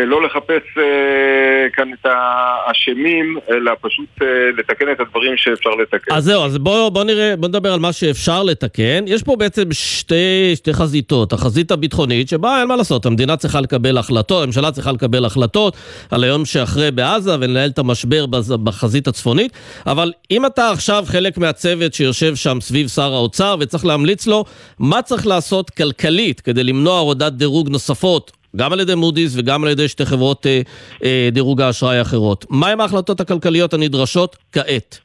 [0.07, 4.27] לא לחפש אה, כאן את האשמים, אלא פשוט אה,
[4.59, 6.15] לתקן את הדברים שאפשר לתקן.
[6.15, 9.05] אז זהו, אז בואו בוא נראה, בוא נדבר על מה שאפשר לתקן.
[9.07, 11.33] יש פה בעצם שתי, שתי חזיתות.
[11.33, 15.77] החזית הביטחונית, שבה אין מה לעשות, המדינה צריכה לקבל החלטות, הממשלה צריכה לקבל החלטות
[16.11, 18.27] על היום שאחרי בעזה ולנהל את המשבר
[18.65, 19.53] בחזית הצפונית,
[19.87, 24.45] אבל אם אתה עכשיו חלק מהצוות שיושב שם סביב שר האוצר וצריך להמליץ לו
[24.79, 29.71] מה צריך לעשות כלכלית כדי למנוע הורדת דירוג נוספות גם על ידי מודי'ס וגם על
[29.71, 30.61] ידי שתי חברות אה,
[31.05, 32.47] אה, דירוג האשראי האחרות.
[32.51, 34.99] מהם ההחלטות הכלכליות הנדרשות כעת?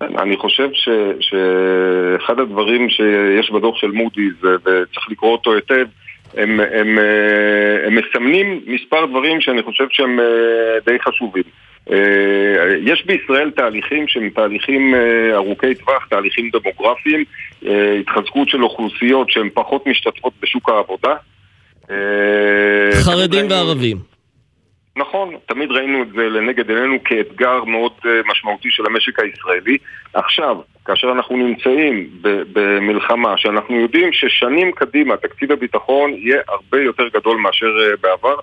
[0.00, 0.88] אני חושב ש,
[1.20, 5.86] שאחד הדברים שיש בדוח של מודי'ס, וצריך לקרוא אותו היטב,
[6.34, 11.42] הם, הם, אה, הם מסמנים מספר דברים שאני חושב שהם אה, די חשובים.
[11.90, 11.96] אה,
[12.80, 14.94] יש בישראל תהליכים שהם תהליכים
[15.34, 17.24] ארוכי טווח, תהליכים דמוגרפיים,
[18.00, 21.14] התחזקות של אוכלוסיות שהן פחות משתתפות בשוק העבודה.
[21.90, 23.96] אה, חרדים וערבים.
[24.98, 29.78] נכון, תמיד ראינו את זה לנגד עינינו כאתגר מאוד אה, משמעותי של המשק הישראלי.
[30.14, 32.08] עכשיו, כאשר אנחנו נמצאים
[32.52, 38.34] במלחמה, שאנחנו יודעים ששנים קדימה תקציב הביטחון יהיה הרבה יותר גדול מאשר אה, בעבר,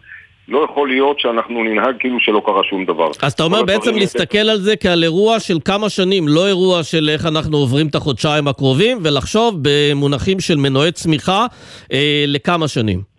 [0.48, 3.12] לא יכול להיות שאנחנו ננהג כאילו שלא קרה שום דבר.
[3.22, 7.10] אז אתה אומר בעצם להסתכל על זה כעל אירוע של כמה שנים, לא אירוע של
[7.10, 11.46] איך אנחנו עוברים את החודשיים הקרובים, ולחשוב במונחים של מנועי צמיחה
[11.94, 13.15] אה, לכמה שנים.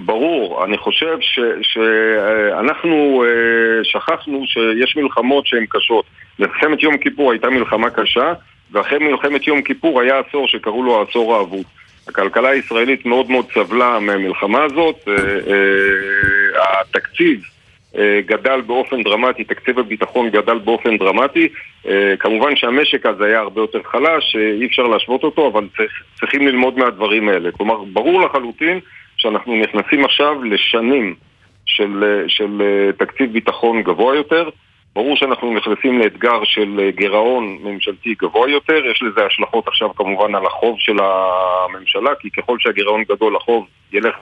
[0.00, 1.18] ברור, אני חושב
[1.62, 6.04] שאנחנו אה, שכחנו שיש מלחמות שהן קשות.
[6.38, 8.32] מלחמת יום כיפור הייתה מלחמה קשה,
[8.72, 11.64] ואחרי מלחמת יום כיפור היה עשור שקראו לו העשור האבוד.
[12.08, 17.40] הכלכלה הישראלית מאוד מאוד סבלה מהמלחמה הזאת, אה, אה, התקציב
[18.26, 21.48] גדל באופן דרמטי, תקציב הביטחון גדל באופן דרמטי.
[22.18, 25.66] כמובן שהמשק אז היה הרבה יותר חלש, אי אפשר להשוות אותו, אבל
[26.20, 27.52] צריכים ללמוד מהדברים האלה.
[27.52, 28.80] כלומר, ברור לחלוטין
[29.18, 31.14] שאנחנו נכנסים עכשיו לשנים
[31.66, 34.48] של, של אה, תקציב ביטחון גבוה יותר.
[34.94, 40.34] ברור שאנחנו נכנסים לאתגר של אה, גירעון ממשלתי גבוה יותר, יש לזה השלכות עכשיו כמובן
[40.34, 44.16] על החוב של הממשלה, כי ככל שהגירעון גדול החוב ילך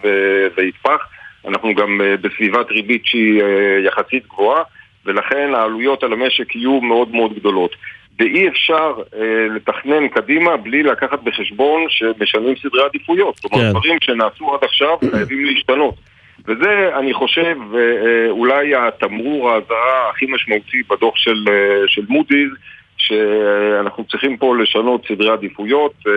[0.56, 1.08] ויתפח.
[1.48, 3.42] אנחנו גם אה, בסביבת ריבית שהיא
[3.84, 4.62] יחסית גבוהה,
[5.04, 7.76] ולכן העלויות על המשק יהיו מאוד מאוד גדולות.
[8.18, 13.38] ואי אפשר אה, לתכנן קדימה בלי לקחת בחשבון שמשנים סדרי עדיפויות.
[13.40, 13.70] כלומר, כן.
[13.70, 15.94] דברים שנעשו עד עכשיו חייבים להשתנות.
[16.48, 22.50] וזה, אני חושב, אה, אה, אולי התמרור האזהרה הכי משמעותי בדוח של, אה, של מודי'ס,
[22.96, 25.92] שאנחנו צריכים פה לשנות סדרי עדיפויות.
[26.06, 26.12] אה,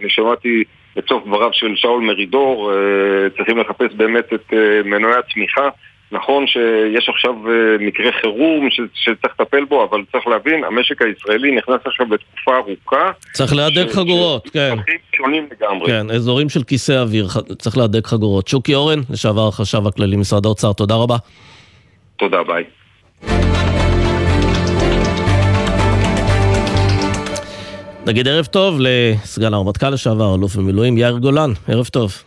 [0.00, 0.64] אני שמעתי
[0.98, 5.68] את סוף דבריו של שאול מרידור, אה, צריכים לחפש באמת את אה, מנועי הצמיחה.
[6.12, 11.80] נכון שיש עכשיו אה, מקרה חירום שצריך לטפל בו, אבל צריך להבין, המשק הישראלי נכנס
[11.84, 13.10] עכשיו לתקופה ארוכה.
[13.32, 14.76] צריך להדק חגורות, כן.
[15.16, 15.86] שונים לגמרי.
[15.86, 17.26] כן, אזורים של כיסא אוויר,
[17.58, 18.48] צריך להדק חגורות.
[18.48, 21.16] שוקי אורן, לשעבר החשב הכללי משרד האוצר, תודה רבה.
[22.16, 22.64] תודה, ביי.
[28.06, 32.22] נגיד ערב טוב לסגן הרמטכ"ל לשעבר, אלוף במילואים יאיר גולן, ערב טוב.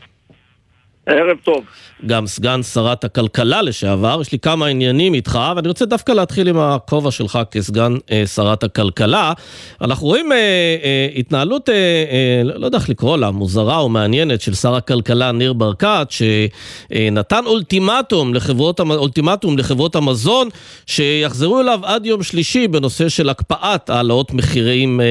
[1.05, 1.65] ערב טוב.
[2.05, 6.57] גם סגן שרת הכלכלה לשעבר, יש לי כמה עניינים איתך, ואני רוצה דווקא להתחיל עם
[6.57, 9.33] הכובע שלך כסגן אה, שרת הכלכלה.
[9.81, 14.41] אנחנו רואים אה, אה, התנהלות, אה, אה, לא יודע איך לקרוא לה, מוזרה או מעניינת,
[14.41, 20.49] של שר הכלכלה ניר ברקת, שנתן אולטימטום לחברות, אולטימטום לחברות המזון,
[20.85, 25.05] שיחזרו אליו עד יום שלישי בנושא של הקפאת העלאות מחירים אה,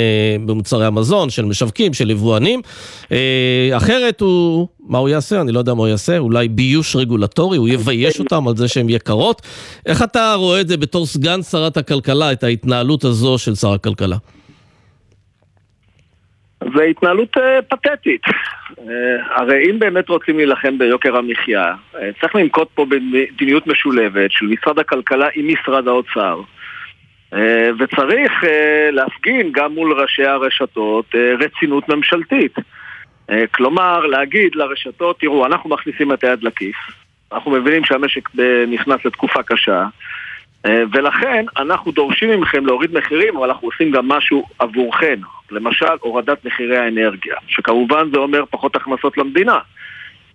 [0.46, 2.62] במוצרי המזון, של משווקים, של יבואנים.
[3.12, 5.40] אה, אחרת הוא, מה הוא יעשה?
[5.40, 6.81] אני לא יודע מה הוא יעשה, אולי ביוש.
[6.82, 9.42] איוש רגולטורי, הוא יבייש אותם על זה שהן יקרות.
[9.86, 14.16] איך אתה רואה את זה בתור סגן שרת הכלכלה, את ההתנהלות הזו של שר הכלכלה?
[16.76, 18.22] זה התנהלות uh, פתטית.
[18.24, 18.82] Uh,
[19.36, 24.78] הרי אם באמת רוצים להילחם ביוקר המחיה, uh, צריך לנקוט פה במדיניות משולבת של משרד
[24.78, 26.40] הכלכלה עם משרד האוצר.
[27.78, 28.32] וצריך
[28.92, 32.54] להפגין גם מול ראשי הרשתות רצינות ממשלתית.
[33.32, 36.76] Uh, כלומר, להגיד לרשתות, תראו, אנחנו מכניסים את היד לכיס,
[37.32, 38.28] אנחנו מבינים שהמשק
[38.68, 39.84] נכנס לתקופה קשה,
[40.66, 45.20] אה, ולכן אנחנו דורשים מכם להוריד מחירים, אבל אנחנו עושים גם משהו עבורכם.
[45.50, 49.58] למשל, הורדת מחירי האנרגיה, שכמובן זה אומר פחות הכנסות למדינה.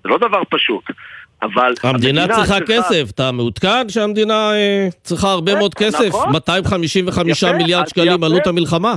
[0.04, 0.84] זה לא דבר פשוט.
[1.42, 6.08] אבל המדינה, המדינה צריכה כסף, אתה מעודכן שהמדינה אה, צריכה הרבה מאוד אה, כסף?
[6.08, 6.32] נכון.
[6.32, 8.26] 255 יפה, מיליארד שקלים יפה.
[8.26, 8.96] עלות המלחמה.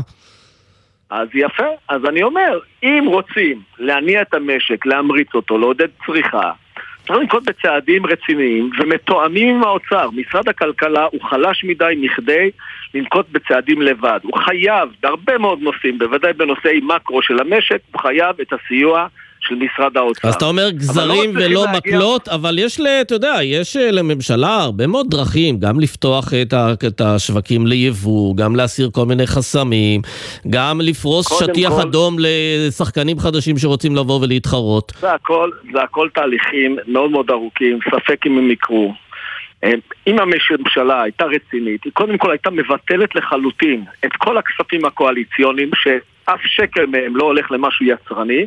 [1.11, 6.53] אז יפה, אז אני אומר, אם רוצים להניע את המשק, להמריץ אותו, לעודד צריכה,
[7.07, 10.11] צריך לנקוט בצעדים רציניים ומתואמים עם האוצר.
[10.11, 12.51] משרד הכלכלה הוא חלש מדי מכדי
[12.95, 14.21] לנקוט בצעדים לבד.
[14.23, 19.07] הוא חייב, בהרבה מאוד נושאים, בוודאי בנושאי מקרו של המשק, הוא חייב את הסיוע
[19.41, 20.29] של משרד האוצר.
[20.29, 21.79] אז אתה אומר לא גזרים לא ולא להגיע...
[21.79, 26.73] מקלות, אבל יש, אתה יודע, יש אה, לממשלה הרבה מאוד דרכים, גם לפתוח את, ה,
[26.87, 30.01] את השווקים ליבוא, גם להסיר כל מיני חסמים,
[30.51, 31.81] גם לפרוס שטיח כל...
[31.81, 34.93] אדום לשחקנים חדשים שרוצים לבוא ולהתחרות.
[35.01, 38.95] זה הכל, זה הכל תהליכים מאוד מאוד ארוכים, ספק אם הם יקרו.
[39.65, 39.73] אה,
[40.07, 46.41] אם הממשלה הייתה רצינית, היא קודם כל הייתה מבטלת לחלוטין את כל הכספים הקואליציוניים, שאף
[46.45, 48.47] שקל מהם לא הולך למשהו יצרני,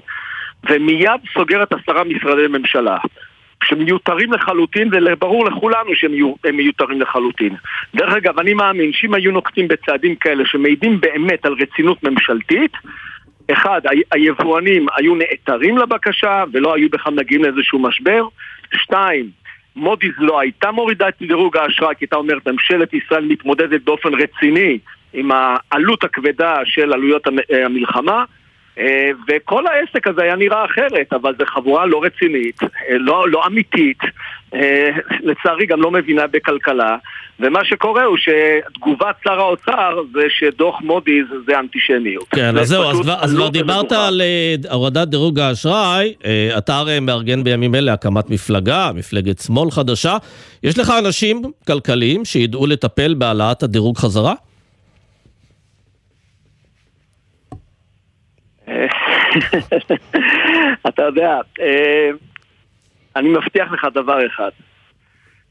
[0.70, 2.98] ומיד סוגרת עשרה משרדי ממשלה.
[3.64, 6.12] שמיותרים לחלוטין, וברור לכולנו שהם
[6.54, 7.56] מיותרים לחלוטין.
[7.96, 12.72] דרך אגב, אני מאמין שאם היו נוקטים בצעדים כאלה שמעידים באמת על רצינות ממשלתית,
[13.52, 18.28] אחד, היבואנים היו נעתרים לבקשה ולא היו בכלל מגיעים לאיזשהו משבר.
[18.74, 19.30] שתיים,
[19.76, 24.80] מודי'ס לא הייתה מורידה את דירוג האשראי, כי הייתה אומרת, ממשלת ישראל מתמודדת באופן רציני
[25.14, 27.28] עם העלות הכבדה של עלויות
[27.66, 28.24] המלחמה.
[28.80, 33.48] אה, וכל העסק הזה היה נראה אחרת, אבל זו חבורה לא רצינית, אה, לא, לא
[33.48, 34.00] אמיתית,
[34.54, 34.90] אה,
[35.24, 36.98] לצערי גם לא מבינה בכלכלה,
[37.40, 42.28] ומה שקורה הוא שתגובת שר האוצר זה שדוח מודי'ס זה אנטישמיות.
[42.30, 42.84] כן, אז זהו,
[43.20, 44.22] אז כבר דיברת על
[44.72, 46.14] הורדת דירוג האשראי,
[46.58, 50.18] אתה הרי מארגן בימים אלה הקמת מפלגה, מפלגת שמאל חדשה,
[50.64, 54.34] יש לך אנשים כלכליים שידעו לטפל בהעלאת הדירוג חזרה?
[60.88, 62.10] אתה יודע, אה,
[63.16, 64.50] אני מבטיח לך דבר אחד,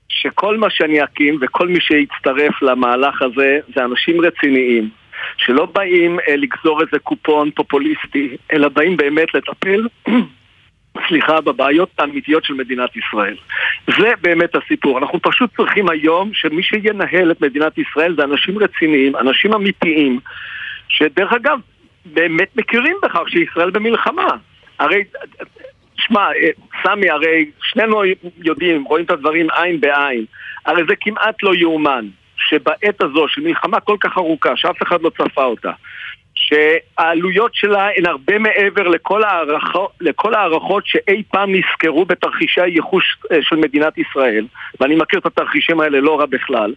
[0.09, 4.91] שכל מה שאני אקים וכל מי שיצטרף למהלך הזה זה אנשים רציניים,
[5.37, 9.89] שלא באים אה, לגזור איזה קופון פופוליסטי, אלא באים באמת לטפל
[11.09, 13.37] סליחה, בבעיות האמיתיות של מדינת ישראל.
[13.99, 14.99] זה באמת הסיפור.
[14.99, 20.21] אנחנו פשוט צריכים היום שמי שינהל את מדינת ישראל זה אנשים רציניים, אנשים אמיתיים,
[20.89, 21.59] שדרך אגב,
[22.07, 24.37] באמת מכירים בכך שישראל במלחמה.
[24.79, 25.05] הרי,
[25.97, 26.29] שמע,
[26.83, 28.03] סמי, הרי שנינו
[28.39, 30.25] יודעים, רואים את הדברים עין בעין.
[30.67, 35.11] הרי זה כמעט לא יאומן שבעת הזו של מלחמה כל כך ארוכה, שאף אחד לא
[35.11, 35.73] צפה אותה,
[36.35, 43.39] שהעלויות שלה הן הרבה מעבר לכל, הערכות, לכל הערכות שאי פעם נזכרו בתרחישי הייחוש אה,
[43.43, 44.47] של מדינת ישראל,
[44.81, 46.75] ואני מכיר את התרחישים האלה לא רע בכלל,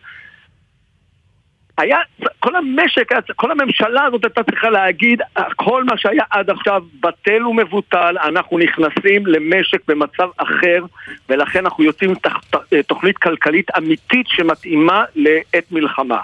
[1.78, 1.98] היה,
[2.40, 5.22] כל המשק, כל הממשלה הזאת הייתה צריכה להגיד
[5.56, 10.86] כל מה שהיה עד עכשיו בטל ומבוטל, אנחנו נכנסים למשק במצב אחר
[11.30, 16.20] ולכן אנחנו יוצאים עם תוכנית כלכלית אמיתית שמתאימה לעת מלחמה.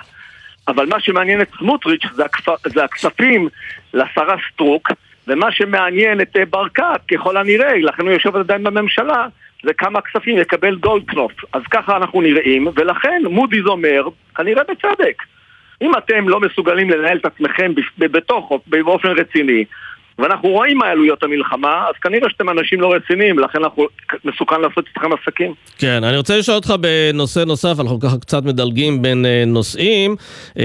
[0.68, 2.68] אבל מה שמעניין את סמוטריץ' זה, הכפ...
[2.68, 3.50] זה הכספים
[3.94, 4.92] לשרה סטרוק
[5.28, 9.28] ומה שמעניין את ברקת ככל הנראה, לכן הוא יושב עדיין בממשלה
[9.64, 11.32] זה כמה כספים יקבל גולדקנופ.
[11.54, 14.04] אז ככה אנחנו נראים, ולכן מודי'ס אומר,
[14.36, 15.24] כנראה בצדק,
[15.82, 19.65] אם אתם לא מסוגלים לנהל את עצמכם בתוכו באופן רציני,
[20.22, 23.88] ואנחנו רואים מה עלויות המלחמה, אז כנראה שאתם אנשים לא רציניים, לכן אנחנו
[24.26, 25.54] מסוכן לעשות איתכם עסקים.
[25.78, 30.16] כן, אני רוצה לשאול אותך בנושא נוסף, אנחנו ככה קצת מדלגים בין uh, נושאים.
[30.50, 30.58] Uh,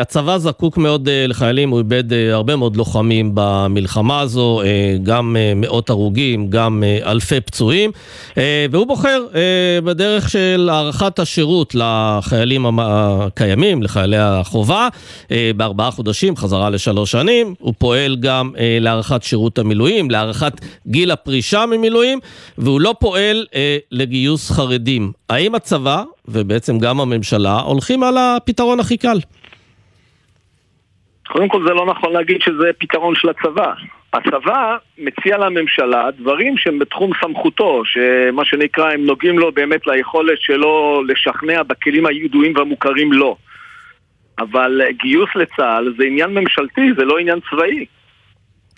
[0.00, 4.62] הצבא זקוק מאוד uh, לחיילים, הוא איבד הרבה מאוד לוחמים במלחמה הזו,
[5.02, 7.90] גם מאות הרוגים, גם אלפי פצועים,
[8.70, 9.24] והוא בוחר
[9.84, 14.88] בדרך של הארכת השירות לחיילים הקיימים, לחיילי החובה,
[15.56, 18.58] בארבעה חודשים, חזרה לשלוש שנים, הוא פועל גם uh,
[18.96, 20.52] להארכת שירות המילואים, להארכת
[20.86, 22.18] גיל הפרישה ממילואים,
[22.58, 25.12] והוא לא פועל אה, לגיוס חרדים.
[25.30, 29.18] האם הצבא, ובעצם גם הממשלה, הולכים על הפתרון הכי קל?
[31.28, 33.72] קודם כל זה לא נכון להגיד שזה פתרון של הצבא.
[34.12, 41.02] הצבא מציע לממשלה דברים שהם בתחום סמכותו, שמה שנקרא הם נוגעים לו באמת ליכולת שלו
[41.08, 43.36] לשכנע בכלים הידועים והמוכרים לו.
[44.38, 47.86] אבל גיוס לצה"ל זה עניין ממשלתי, זה לא עניין צבאי.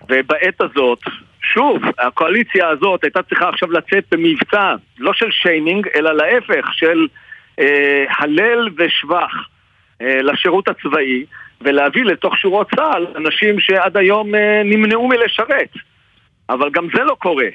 [0.03, 0.99] ובעת הזאת,
[1.43, 7.07] שוב, הקואליציה הזאת הייתה צריכה עכשיו לצאת במבצע, לא של שיימינג, אלא להפך, של
[7.61, 9.33] אה, הלל ושבח
[10.03, 11.25] אה, לשירות הצבאי,
[11.61, 15.73] ולהביא לתוך שורות צה"ל אנשים שעד היום אה, נמנעו מלשרת.
[16.51, 17.49] אבל גם זה לא קורה.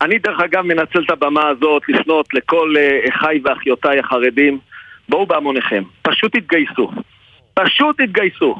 [0.00, 4.58] אני דרך אגב מנצל את הבמה הזאת לפנות לכל אה, אחיי ואחיותיי החרדים,
[5.08, 6.90] בואו בהמוניכם, פשוט תתגייסו.
[7.54, 8.56] פשוט תתגייסו.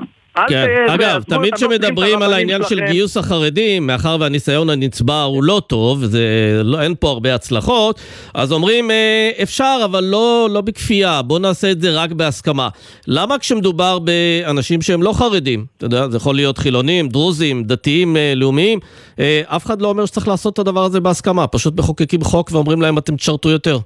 [0.49, 0.87] כן.
[0.88, 6.20] אגב, תמיד כשמדברים על העניין של גיוס החרדים, מאחר והניסיון הנצבר הוא לא טוב, זה,
[6.64, 8.01] לא, אין פה הרבה הצלחות,
[8.35, 12.68] אז אומרים, אה, אפשר, אבל לא, לא בכפייה, בואו נעשה את זה רק בהסכמה.
[13.07, 18.33] למה כשמדובר באנשים שהם לא חרדים, אתה יודע, זה יכול להיות חילונים, דרוזים, דתיים, אה,
[18.37, 18.79] לאומיים,
[19.18, 22.83] אה, אף אחד לא אומר שצריך לעשות את הדבר הזה בהסכמה, פשוט מחוקקים חוק ואומרים
[22.83, 23.79] להם, אתם תשרתו יותר.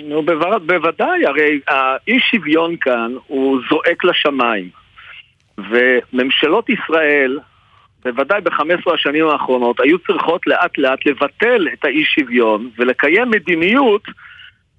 [0.00, 0.22] נו,
[0.66, 4.79] בוודאי, הרי האי שוויון כאן הוא זועק לשמיים.
[5.58, 7.38] וממשלות ישראל,
[8.04, 14.02] בוודאי ב-15 השנים האחרונות, היו צריכות לאט לאט לבטל את האי שוויון ולקיים מדיניות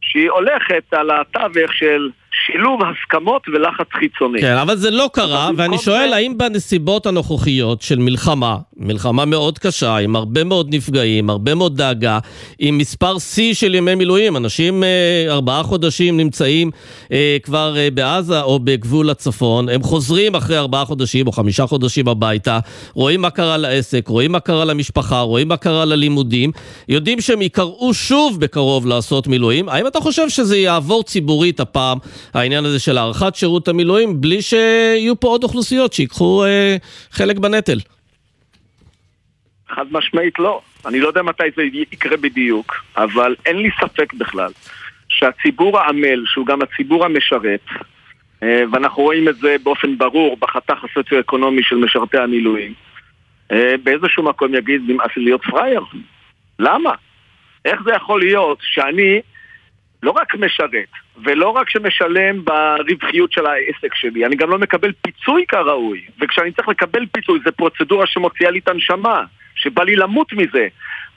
[0.02, 4.41] שהיא הולכת על התווך של שילוב הסכמות ולחץ חיצוני.
[4.41, 6.15] כן, אבל זה לא קרה, ואני שואל זה...
[6.15, 12.20] האם בנסיבות הנוכחיות של מלחמה, מלחמה מאוד קשה, עם הרבה מאוד נפגעים, הרבה מאוד דאגה,
[12.60, 16.72] עם מספר שיא של ימי מילואים, אנשים אה, ארבעה חודשים נמצאים
[17.12, 22.08] אה, כבר אה, בעזה או בגבול הצפון, הם חוזרים אחרי ארבעה חודשים או חמישה חודשים
[22.08, 22.60] הביתה,
[22.94, 26.52] רואים מה קרה לעסק, רואים מה קרה למשפחה, רואים מה קרה ללימודים,
[26.89, 31.98] יודעים שהם יקראו שוב בקרוב לעשות מילואים, האם אתה חושב שזה יעבור ציבורית הפעם?
[32.34, 36.76] העניין הזה של הארכת שירות המילואים, בלי שיהיו פה עוד אוכלוסיות שיקחו אה,
[37.12, 37.80] חלק בנטל.
[39.70, 40.62] חד משמעית לא.
[40.86, 44.52] אני לא יודע מתי זה יקרה בדיוק, אבל אין לי ספק בכלל
[45.10, 47.66] שהציבור העמל, שהוא גם הציבור המשרת,
[48.44, 52.74] אה, ואנחנו רואים את זה באופן ברור בחתך הסוציו-אקונומי של משרתי המילואים,
[53.52, 55.84] אה, באיזשהו מקום יגיד, נמאס לי להיות פראייר.
[56.60, 56.92] למה?
[57.66, 59.22] איך זה יכול להיות שאני
[60.04, 60.88] לא רק משרת,
[61.24, 66.02] ולא רק שמשלם ברווחיות של העסק שלי, אני גם לא מקבל פיצוי כראוי.
[66.22, 69.24] וכשאני צריך לקבל פיצוי, זו פרוצדורה שמוציאה לי את הנשמה,
[69.56, 70.68] שבא לי למות מזה.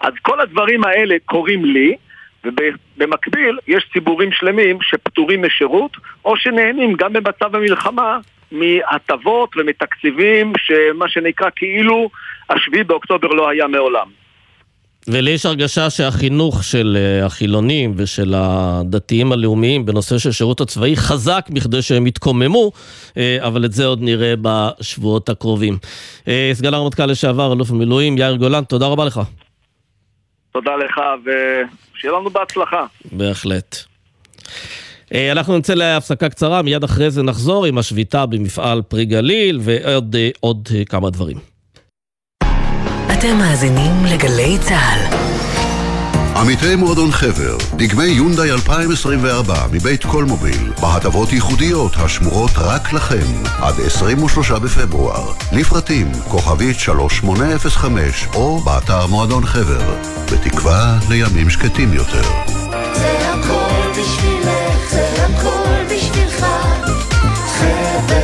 [0.01, 1.97] אז כל הדברים האלה קורים לי,
[2.45, 8.19] ובמקביל יש ציבורים שלמים שפטורים משירות, או שנהנים גם במצב המלחמה
[8.53, 12.11] מהטבות ומתקציבים, שמה שנקרא כאילו
[12.51, 14.24] השביעי באוקטובר לא היה מעולם.
[15.09, 21.47] ולי יש הרגשה שהחינוך של אה, החילונים ושל הדתיים הלאומיים בנושא של שירות הצבאי חזק
[21.51, 22.73] בכדי שהם יתקוממו,
[23.17, 25.79] אה, אבל את זה עוד נראה בשבועות הקרובים.
[26.29, 29.21] אה, סגן הרמטכ"ל לשעבר, אלוף המילואים, יאיר גולן, תודה רבה לך.
[30.53, 32.87] תודה לך, ושיהיה לנו בהצלחה.
[33.13, 33.77] בהחלט.
[35.33, 41.11] אנחנו נצא להפסקה קצרה, מיד אחרי זה נחזור עם השביתה במפעל פרי גליל ועוד כמה
[41.11, 41.54] דברים.
[43.27, 45.17] אתם מאזינים לגלי צה"ל.
[46.37, 54.51] עמיתי מועדון חבר, דגמי יונדאי 2024 מבית קולמוביל, בהטבות ייחודיות השמורות רק לכם, עד 23
[54.51, 55.33] בפברואר.
[55.53, 59.95] לפרטים, כוכבית 3805, או באתר מועדון חבר,
[60.33, 62.23] בתקווה לימים שקטים יותר.
[62.95, 66.47] זה הכל בשבילך, זה הכל בשבילך,
[67.59, 68.24] חבר.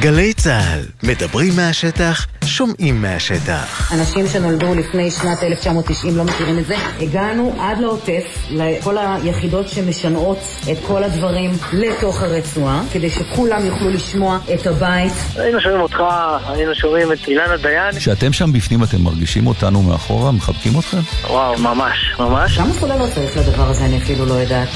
[0.00, 3.92] גלי צה"ל, מדברים מהשטח, שומעים מהשטח.
[3.94, 6.74] אנשים שנולדו לפני שנת 1990 לא מכירים את זה.
[7.00, 10.38] הגענו עד לעוטף, לכל היחידות שמשנעות
[10.72, 15.12] את כל הדברים לתוך הרצועה, כדי שכולם יוכלו לשמוע את הבית.
[15.36, 16.02] היינו שומעים אותך,
[16.46, 17.98] היינו שומעים את אילנה דיין.
[17.98, 21.00] כשאתם שם בפנים אתם מרגישים אותנו מאחורה, מחבקים אתכם?
[21.26, 22.56] וואו, ממש, ממש.
[22.56, 24.68] כמה סוללות צריך לדבר הזה, אני אפילו לא יודעת.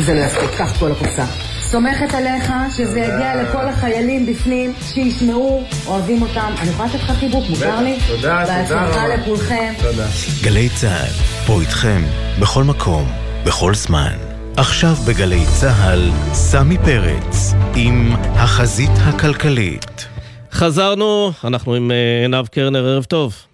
[0.00, 1.24] זה לא יספיק, קח כל הקופסה.
[1.72, 6.54] סומכת עליך שזה יגיע לכל החיילים בפנים, שישמעו, אוהבים אותם.
[6.60, 7.98] אני יכולה לתת לך חיבוק, מותר לי?
[8.08, 9.72] תודה, תודה בהצלחה לכולכם.
[9.82, 10.06] תודה.
[10.42, 11.10] גלי צה"ל,
[11.46, 12.02] פה איתכם,
[12.40, 13.08] בכל מקום,
[13.46, 14.12] בכל זמן.
[14.56, 20.06] עכשיו בגלי צה"ל, סמי פרץ, עם החזית הכלכלית.
[20.52, 23.51] חזרנו, אנחנו עם אה, עינב קרנר, ערב טוב.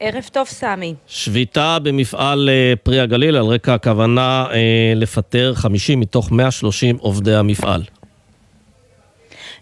[0.00, 0.94] ערב טוב, סמי.
[1.06, 7.82] שביתה במפעל אה, פרי הגליל על רקע הכוונה אה, לפטר 50 מתוך 130 עובדי המפעל.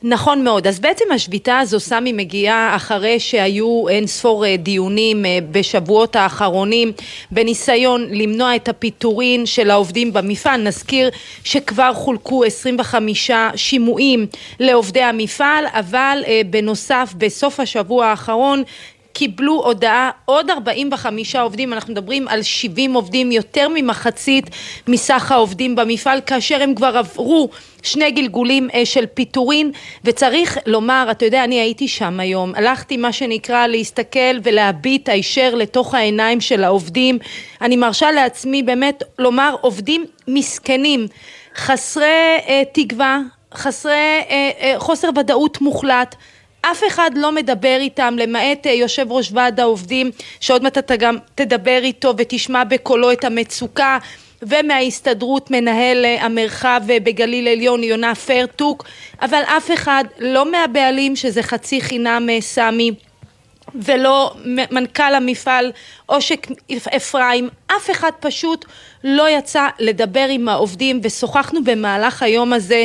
[0.02, 0.66] נכון מאוד.
[0.66, 6.92] אז בעצם השביתה הזו, סמי, מגיעה אחרי שהיו אין ספור אה, דיונים בשבועות האחרונים
[7.30, 10.62] בניסיון למנוע את הפיטורין של העובדים במפעל.
[10.62, 11.10] נזכיר
[11.44, 14.26] שכבר חולקו 25 שימועים
[14.60, 18.62] לעובדי המפעל, אבל בנוסף, בסוף השבוע האחרון
[19.16, 24.50] קיבלו הודעה עוד 45 עובדים, אנחנו מדברים על 70 עובדים, יותר ממחצית
[24.88, 27.48] מסך העובדים במפעל, כאשר הם כבר עברו
[27.82, 29.70] שני גלגולים אה, של פיטורין,
[30.04, 35.94] וצריך לומר, אתה יודע, אני הייתי שם היום, הלכתי מה שנקרא להסתכל ולהביט הישר לתוך
[35.94, 37.18] העיניים של העובדים,
[37.60, 41.06] אני מרשה לעצמי באמת לומר עובדים מסכנים,
[41.56, 42.04] חסרי
[42.48, 43.20] אה, תקווה,
[43.54, 46.14] חסרי, אה, אה, חוסר ודאות מוחלט,
[46.70, 50.10] אף אחד לא מדבר איתם, למעט אה, יושב ראש ועד העובדים,
[50.40, 53.98] שעוד מעט אתה גם תדבר איתו ותשמע בקולו את המצוקה,
[54.42, 58.84] ומההסתדרות מנהל אה, המרחב אה, בגליל עליון יונה פרטוק,
[59.22, 62.92] אבל אף אחד, לא מהבעלים שזה חצי חינם סמי,
[63.74, 64.34] ולא
[64.70, 65.72] מנכ"ל המפעל
[66.06, 66.46] עושק
[66.96, 68.64] אפרים, אף אחד פשוט
[69.04, 72.84] לא יצא לדבר עם העובדים ושוחחנו במהלך היום הזה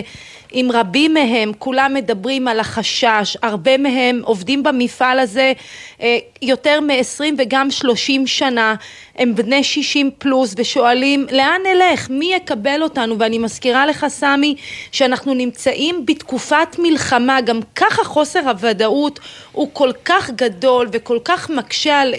[0.51, 5.53] עם רבים מהם, כולם מדברים על החשש, הרבה מהם עובדים במפעל הזה
[6.01, 8.75] אה, יותר מ-20 וגם 30 שנה,
[9.15, 13.19] הם בני 60 פלוס ושואלים לאן נלך, מי יקבל אותנו?
[13.19, 14.55] ואני מזכירה לך סמי
[14.91, 19.19] שאנחנו נמצאים בתקופת מלחמה, גם ככה חוסר הוודאות
[19.51, 22.13] הוא כל כך גדול וכל כך מקשה על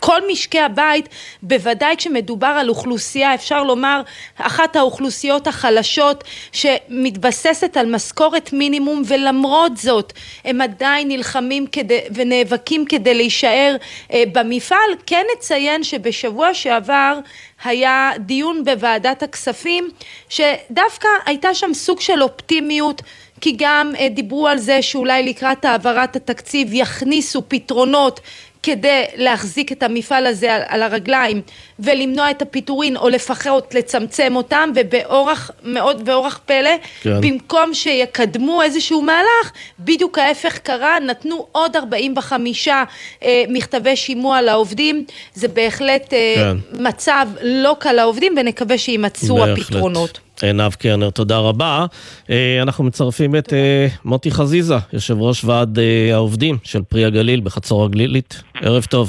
[0.00, 1.08] כל משקי הבית,
[1.42, 4.02] בוודאי כשמדובר על אוכלוסייה, אפשר לומר,
[4.36, 10.12] אחת האוכלוסיות החלשות שמתבססת על משכורת מינימום ולמרות זאת
[10.44, 13.76] הם עדיין נלחמים כדי, ונאבקים כדי להישאר
[14.12, 14.90] אה, במפעל.
[15.06, 17.18] כן נציין שבשבוע שעבר
[17.64, 19.88] היה דיון בוועדת הכספים
[20.28, 23.02] שדווקא הייתה שם סוג של אופטימיות
[23.40, 28.20] כי גם אה, דיברו על זה שאולי לקראת העברת התקציב יכניסו פתרונות
[28.62, 31.42] כדי להחזיק את המפעל הזה על, על הרגליים
[31.78, 36.70] ולמנוע את הפיטורין או לפחות לצמצם אותם ובאורח מאוד באורח פלא
[37.02, 37.20] כן.
[37.20, 45.04] במקום שיקדמו איזשהו מהלך בדיוק ההפך קרה נתנו עוד 45 אה, מכתבי שימוע לעובדים
[45.34, 46.82] זה בהחלט אה, כן.
[46.82, 50.20] מצב לא קל לעובדים ונקווה שימצאו הפתרונות.
[50.42, 51.86] עינב קרנר, תודה רבה.
[52.30, 57.40] אה, אנחנו מצרפים את אה, מוטי חזיזה, יושב ראש ועד אה, העובדים של פרי הגליל
[57.40, 58.42] בחצור הגלילית.
[58.62, 59.08] ערב טוב.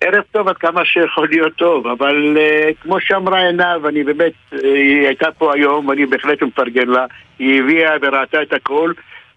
[0.00, 4.56] ערב טוב עד כמה שיכול להיות טוב, אבל uh, כמו שאמרה עינב, אני באמת, uh,
[4.64, 7.06] היא הייתה פה היום ואני בהחלט מפרגן לה,
[7.38, 8.92] היא הביאה וראתה את הכל,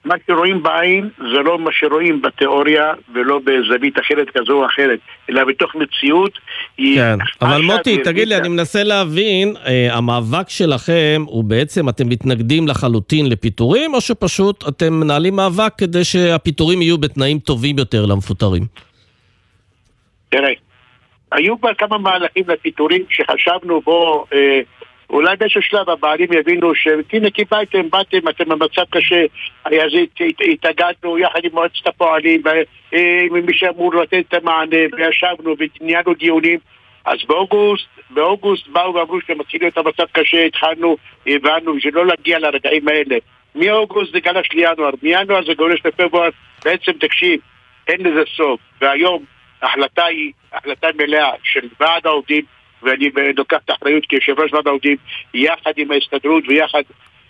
[0.06, 5.44] מה שרואים בעין זה לא מה שרואים בתיאוריה ולא בזווית אחרת כזו או אחרת, אלא
[5.44, 6.40] בתוך מציאות.
[6.78, 12.68] כן, אבל מוטי, תגיד לי, אני מנסה להבין, אה, המאבק שלכם הוא בעצם, אתם מתנגדים
[12.68, 18.64] לחלוטין לפיטורים, או שפשוט אתם מנהלים מאבק כדי שהפיטורים יהיו בתנאים טובים יותר למפוטרים?
[20.30, 20.52] תראה,
[21.32, 24.26] היו כבר כמה מהלכים לפיטורים שחשבנו בו...
[24.34, 24.60] אה,
[25.10, 29.26] אולי באיזשהו שלב הבעלים יבינו שהנה קיבלתם, באתם, אתם במצב קשה,
[29.66, 29.92] אז
[30.52, 32.42] התאגדנו יחד עם מועצת הפועלים,
[32.94, 36.60] אה, עם מי שאמור לתת את המענה, וישבנו וניהלנו דיונים.
[37.06, 40.98] אז באוגוסט, באוגוסט באו ואמרו מתחילים את המצב קשה, התחלנו,
[41.28, 43.18] הבנו, בשביל לא להגיע לרגעים האלה.
[43.56, 46.30] מאוגוסט זה גלש לינואר, מינואר זה גולש לפברואר,
[46.66, 47.40] בעצם תקשיב,
[47.88, 48.60] אין לזה סוף.
[48.82, 49.24] והיום
[49.62, 52.44] ההחלטה היא החלטה מלאה של ועד העובדים
[52.84, 54.98] ואני לוקח את האחריות כיושב ראש ועד העובדים
[55.34, 56.82] יחד עם ההסתדרות ויחד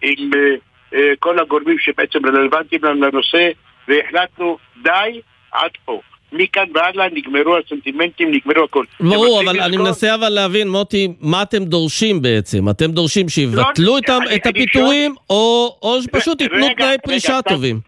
[0.01, 3.49] עם uh, uh, כל הגורמים שבעצם רלוונטיים לנושא
[3.87, 5.21] והחלטנו די
[5.51, 6.01] עד פה.
[6.31, 8.85] מכאן והלאה נגמרו הסנטימנטים, נגמרו הכל.
[8.99, 12.69] ברור, אבל אני מנסה אבל להבין, מוטי, מה אתם דורשים בעצם?
[12.69, 17.79] אתם דורשים שיבטלו לא, את, את הפיטורים, או, או שפשוט ייתנו תנאי פרישה טובים?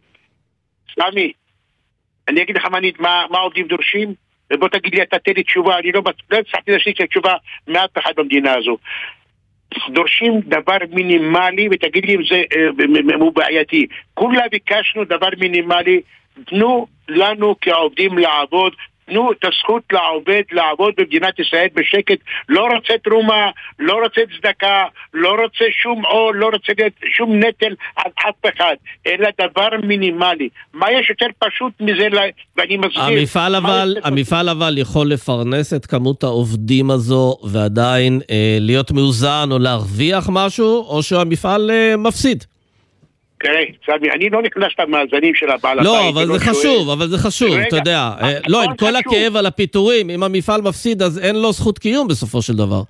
[0.96, 1.32] סמי,
[2.28, 2.66] אני אגיד לך
[3.00, 4.14] מה, מה העובדים דורשים?
[4.54, 7.34] ובוא תגיד לי, אתה תן לי תשובה, אני לא, לא הצלחתי להשיג את התשובה
[7.68, 8.78] מאף אחד במדינה הזו.
[9.90, 13.88] דורשים דבר מינימלי, ותגיד לי אם זה אה, הוא בעייתי.
[14.14, 16.02] כולה ביקשנו דבר מינימלי,
[16.46, 18.74] תנו לנו כעובדים לעבוד,
[19.10, 23.50] תנו את הזכות לעובד לעבוד במדינת ישראל בשקט, לא רוצה תרומה,
[23.80, 24.84] לא רוצה צדקה,
[25.14, 26.74] לא רוצה שום עול, לא רוצה
[27.16, 28.76] שום נטל על אף אחד,
[29.08, 30.50] אלא דבר מינימלי.
[30.74, 32.08] מה יש יותר פשוט מזה,
[32.58, 33.04] ואני מזכיר...
[33.04, 39.60] המפעל אבל, המפעל אבל יכול לפרנס את כמות העובדים הזו ועדיין אה, להיות מאוזן או
[39.60, 42.44] להרוויח משהו, או שהמפעל אה, מפסיד.
[43.44, 46.16] תראה, סמי, אני לא נכנס למאזנים של הבעל לא, הבית.
[46.16, 48.12] לא, אבל זה חשוב, אבל זה חשוב, אתה יודע.
[48.22, 52.08] אה, לא, עם כל הכאב על הפיטורים, אם המפעל מפסיד, אז אין לו זכות קיום
[52.08, 52.82] בסופו של דבר.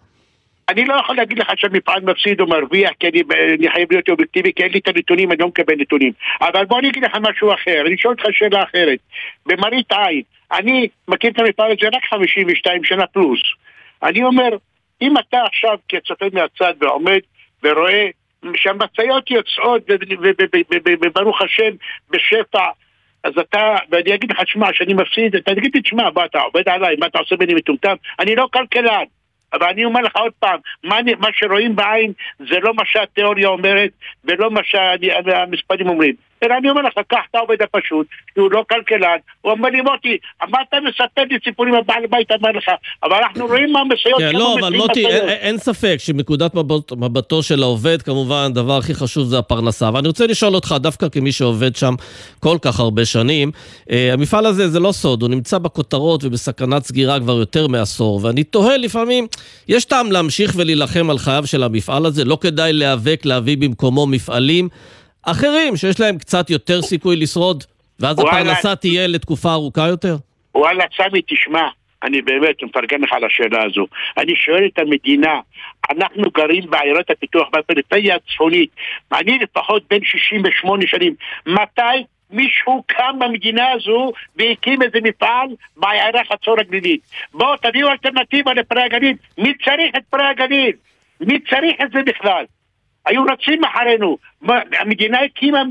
[0.69, 3.21] אני לא יכול להגיד לך שהמפעל מפסיד או מרוויח, כי אני,
[3.59, 6.11] אני חייב להיות אובייקטיבי, כי אין לי את הנתונים, אני לא מקבל נתונים.
[6.41, 8.99] אבל בוא אני אגיד לך משהו אחר, אני אשאל אותך שאלה אחרת.
[9.45, 10.21] במראית עין,
[10.51, 13.39] אני מכיר את המפעל הזה רק 52 שנה פלוס.
[14.03, 14.49] אני אומר,
[15.01, 17.19] אם אתה עכשיו כצופה מהצד ועומד
[17.63, 18.07] ורואה
[18.55, 19.81] שהמשאיות יוצאות,
[21.01, 21.71] וברוך השם,
[22.09, 22.65] בשפע,
[23.23, 26.69] אז אתה, ואני אגיד לך, שמע, שאני מפסיד, אתה תגיד לי, תשמע, בוא, אתה עובד
[26.69, 27.95] עליי, מה אתה עושה ממני מטומטם?
[28.19, 29.03] אני לא כלכלן.
[29.53, 33.89] אבל אני אומר לך עוד פעם, מה, מה שרואים בעין זה לא מה שהתיאוריה אומרת
[34.25, 36.15] ולא מה שהמספרים אומרים.
[36.43, 39.81] אלא אני אומר לך, קח את העובד הפשוט, כי הוא לא כלכלן, הוא אומר לי,
[39.81, 40.17] מוטי,
[40.49, 42.69] מה אתה מספר לי סיפורים, הבעל בית אמר לך,
[43.03, 47.63] אבל אנחנו רואים מה משאיות, כן, לא, אבל מוטי, אין, ספק שמנקודת מבט, מבטו של
[47.63, 49.89] העובד, כמובן, הדבר הכי חשוב זה הפרנסה.
[49.93, 51.93] ואני רוצה לשאול אותך, דווקא כמי שעובד שם
[52.39, 53.51] כל כך הרבה שנים,
[53.91, 58.43] אה, המפעל הזה זה לא סוד, הוא נמצא בכותרות ובסכנת סגירה כבר יותר מעשור, ואני
[58.43, 59.27] תוהה לפעמים,
[59.67, 62.25] יש טעם להמשיך ולהילחם על חייו של המפעל הזה?
[62.25, 64.69] לא כדאי להיאבק, להביא במקומו מפעלים
[65.23, 67.63] אחרים, שיש להם קצת יותר סיכוי לשרוד,
[67.99, 68.39] ואז וואלה.
[68.39, 70.15] הפרנסה תהיה לתקופה ארוכה יותר?
[70.55, 71.67] וואלה, סמי, תשמע,
[72.03, 73.87] אני באמת מפרגן לך על השאלה הזו.
[74.17, 75.39] אני שואל את המדינה,
[75.91, 78.69] אנחנו גרים בעיירות הפיתוח בפריפריה הצפונית,
[79.13, 81.13] אני לפחות בן 68 שנים,
[81.45, 85.47] מתי מישהו קם במדינה הזו והקים איזה מפעל
[85.77, 87.01] בעיירה חצור הגלילית?
[87.33, 90.71] בואו תביאו אלטרנטיבה לפרי הגליל, מי צריך את פרי הגליל?
[91.21, 92.45] מי צריך את זה בכלל?
[93.05, 94.17] היו רצים אחרינו.
[94.79, 95.63] המדינה הקימה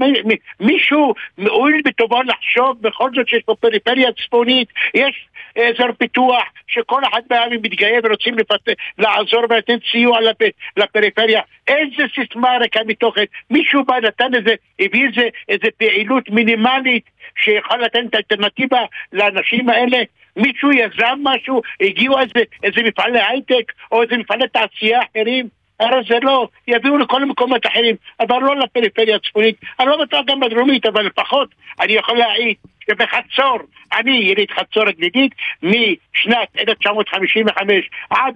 [0.60, 7.22] מישהו, הואיל בטובו לחשוב בכל זאת שיש פה פריפריה צפונית, יש אזור פיתוח שכל אחד
[7.30, 8.60] מהם מתגאה ורוצים לפת...
[8.98, 10.36] לעזור ולתת סיוע לפ...
[10.76, 11.40] לפריפריה.
[11.68, 13.24] איזה סיסמה ריקה מתוכן.
[13.50, 17.04] מישהו בא נתן איזה, הביא איזה, איזה פעילות מינימלית
[17.36, 18.80] שיכול לתת את האלטרנטיבה
[19.12, 19.98] לאנשים האלה.
[20.36, 25.48] מישהו יזם משהו, הגיעו איזה, איזה מפעלי הייטק או איזה מפעלי תעשייה אחרים.
[25.80, 30.40] הרי זה לא, יביאו לכל המקומות האחרים, אבל לא לפריפריה הצפונית, אני לא בטוח גם
[30.40, 31.48] בדרומית, אבל לפחות
[31.80, 32.56] אני יכול להעיד
[32.90, 33.58] שבחצור,
[33.98, 38.34] אני יליד חצור הגלידית משנת 1955 עד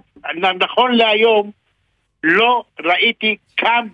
[0.59, 1.51] נכון להיום
[2.23, 3.87] לא ראיתי כאן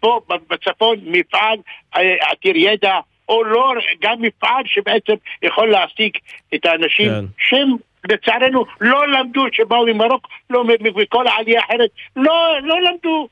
[0.00, 1.58] פה בצפון מפעל
[1.96, 2.98] אה, עתיר ידע
[3.28, 6.18] או לא גם מפעל שבעצם יכול להעסיק
[6.54, 7.24] את האנשים כן.
[7.38, 7.76] שהם
[8.10, 12.32] לצערנו לא למדו, שבאו ממרוקו, לא מ- מכל העלייה האחרת, לא,
[12.62, 13.28] לא למדו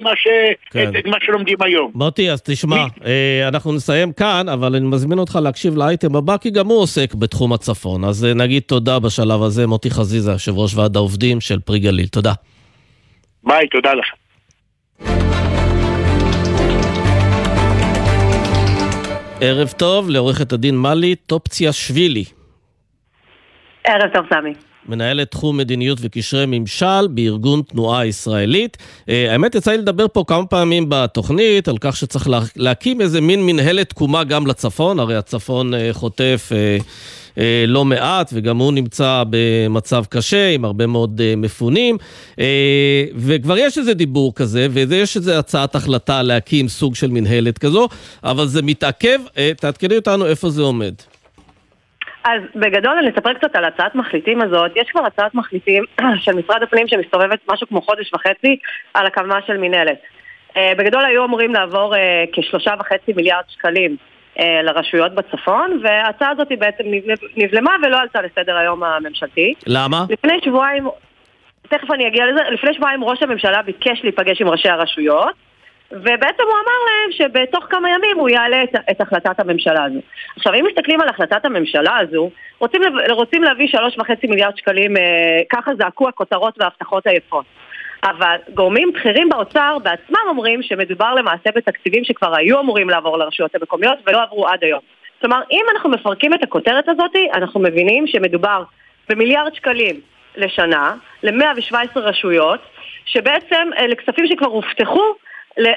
[0.00, 0.26] מה, ש...
[0.70, 0.90] כן.
[0.98, 1.90] את, מה שלומדים היום.
[1.94, 6.50] מוטי, אז תשמע, אה, אנחנו נסיים כאן, אבל אני מזמין אותך להקשיב לאייטם הבא, כי
[6.50, 8.04] גם הוא עוסק בתחום הצפון.
[8.04, 12.06] אז אה, נגיד תודה בשלב הזה, מוטי חזיזה, יושב ראש ועד העובדים של פרי גליל.
[12.06, 12.32] תודה.
[13.44, 14.06] ביי, תודה לך.
[19.40, 22.24] ערב טוב לעורכת הדין מלי טופציה שבילי,
[23.86, 24.52] ערב טוב, סמי.
[24.88, 28.76] מנהלת תחום מדיניות וקשרי ממשל בארגון תנועה ישראלית.
[29.08, 33.20] אה, האמת, יצא לי לדבר פה כמה פעמים בתוכנית על כך שצריך לה, להקים איזה
[33.20, 36.50] מין מנהלת תקומה גם לצפון, הרי הצפון אה, חוטף
[37.38, 41.96] אה, לא מעט, וגם הוא נמצא במצב קשה, עם הרבה מאוד מפונים.
[43.16, 47.88] וכבר יש איזה דיבור כזה, ויש איזה הצעת החלטה להקים סוג של מנהלת כזו,
[48.24, 49.18] אבל זה מתעכב.
[49.56, 50.94] תעדכני אותנו איפה זה עומד.
[52.26, 54.70] אז בגדול אני אספר קצת על הצעת מחליטים הזאת.
[54.76, 55.84] יש כבר הצעת מחליטים
[56.24, 58.56] של משרד הפנים שמסתובבת משהו כמו חודש וחצי
[58.94, 59.98] על הקמה של מינהלת.
[60.56, 63.96] אה, בגדול היו אמורים לעבור אה, כשלושה וחצי מיליארד שקלים
[64.38, 69.54] אה, לרשויות בצפון, וההצעה הזאת היא בעצם נבל- נבלמה ולא עלתה לסדר היום הממשלתי.
[69.66, 70.04] למה?
[70.10, 70.88] לפני שבועיים,
[71.68, 75.34] תכף אני אגיע לזה, לפני שבועיים ראש הממשלה ביקש להיפגש עם ראשי הרשויות,
[75.92, 79.98] ובעצם הוא אמר להם שבתוך כמה ימים הוא יעלה את, את החלטת הממשלה הזו.
[80.36, 85.02] עכשיו, אם מסתכלים על החלטת הממשלה הזו, רוצים, רוצים להביא שלוש וחצי מיליארד שקלים, אה,
[85.50, 87.44] ככה זעקו הכותרות וההבטחות היפות.
[88.04, 93.98] אבל גורמים בכירים באוצר בעצמם אומרים שמדובר למעשה בתקציבים שכבר היו אמורים לעבור לרשויות המקומיות
[94.06, 94.80] ולא עברו עד היום.
[95.20, 98.62] כלומר, אם אנחנו מפרקים את הכותרת הזאת, אנחנו מבינים שמדובר
[99.08, 100.00] במיליארד שקלים
[100.36, 102.60] לשנה, ל-117 רשויות,
[103.06, 105.14] שבעצם אלה כספים שכבר הובטחו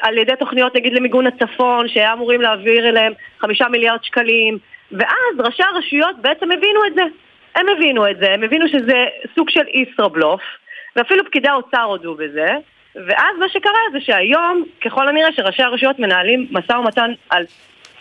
[0.01, 4.57] על ידי תוכניות נגיד למיגון הצפון, שהיה אמורים להעביר אליהם חמישה מיליארד שקלים,
[4.91, 7.01] ואז ראשי הרשויות בעצם הבינו את זה.
[7.55, 9.05] הם הבינו את זה, הם הבינו שזה
[9.36, 10.41] סוג של ישראבלוף,
[10.95, 12.47] ואפילו פקידי האוצר הודו בזה,
[12.95, 17.43] ואז מה שקרה זה שהיום, ככל הנראה שראשי הרשויות מנהלים משא ומתן על,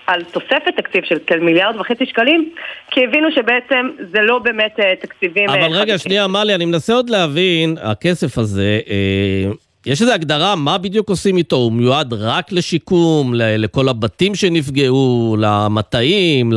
[0.06, 2.50] על תוספת תקציב של כמיליארד וחצי שקלים,
[2.90, 5.48] כי הבינו שבעצם זה לא באמת אה, תקציבים...
[5.48, 5.98] אה, אבל רגע, חדשים.
[5.98, 9.52] שנייה, מלי, אני מנסה עוד להבין, הכסף הזה, אה,
[9.86, 11.56] יש איזו הגדרה, מה בדיוק עושים איתו?
[11.56, 16.50] הוא מיועד רק לשיקום, לכל הבתים שנפגעו, למטעים,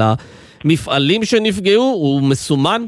[0.66, 1.84] למפעלים שנפגעו?
[1.84, 2.82] הוא מסומן?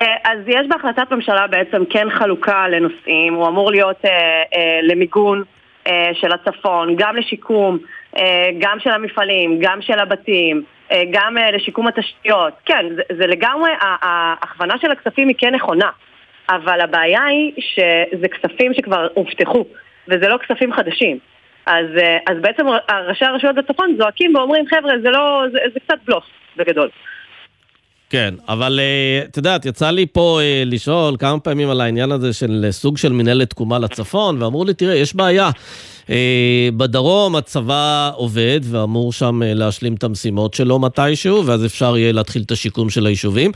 [0.00, 5.42] אה, אז יש בהחלטת ממשלה בעצם כן חלוקה לנושאים, הוא אמור להיות אה, אה, למיגון
[5.86, 7.78] אה, של הצפון, גם לשיקום,
[8.18, 10.62] אה, גם של המפעלים, גם של הבתים,
[10.92, 12.52] אה, גם אה, לשיקום התשתיות.
[12.64, 15.90] כן, זה, זה לגמרי, ההכוונה של הכספים היא כן נכונה,
[16.50, 19.64] אבל הבעיה היא שזה כספים שכבר הובטחו,
[20.08, 21.18] וזה לא כספים חדשים.
[21.66, 22.66] אז, אה, אז בעצם
[23.08, 26.24] ראשי הרשויות בצפון זועקים ואומרים, חבר'ה, זה לא, זה, זה קצת בלוף
[26.56, 26.88] בגדול.
[28.10, 32.32] כן, אבל אה, את יודעת, יצא לי פה אה, לשאול כמה פעמים על העניין הזה
[32.32, 35.50] של סוג של מנהלת תקומה לצפון, ואמרו לי, תראה, יש בעיה.
[36.10, 42.12] אה, בדרום הצבא עובד ואמור שם אה, להשלים את המשימות שלו מתישהו, ואז אפשר יהיה
[42.12, 43.50] להתחיל את השיקום של היישובים.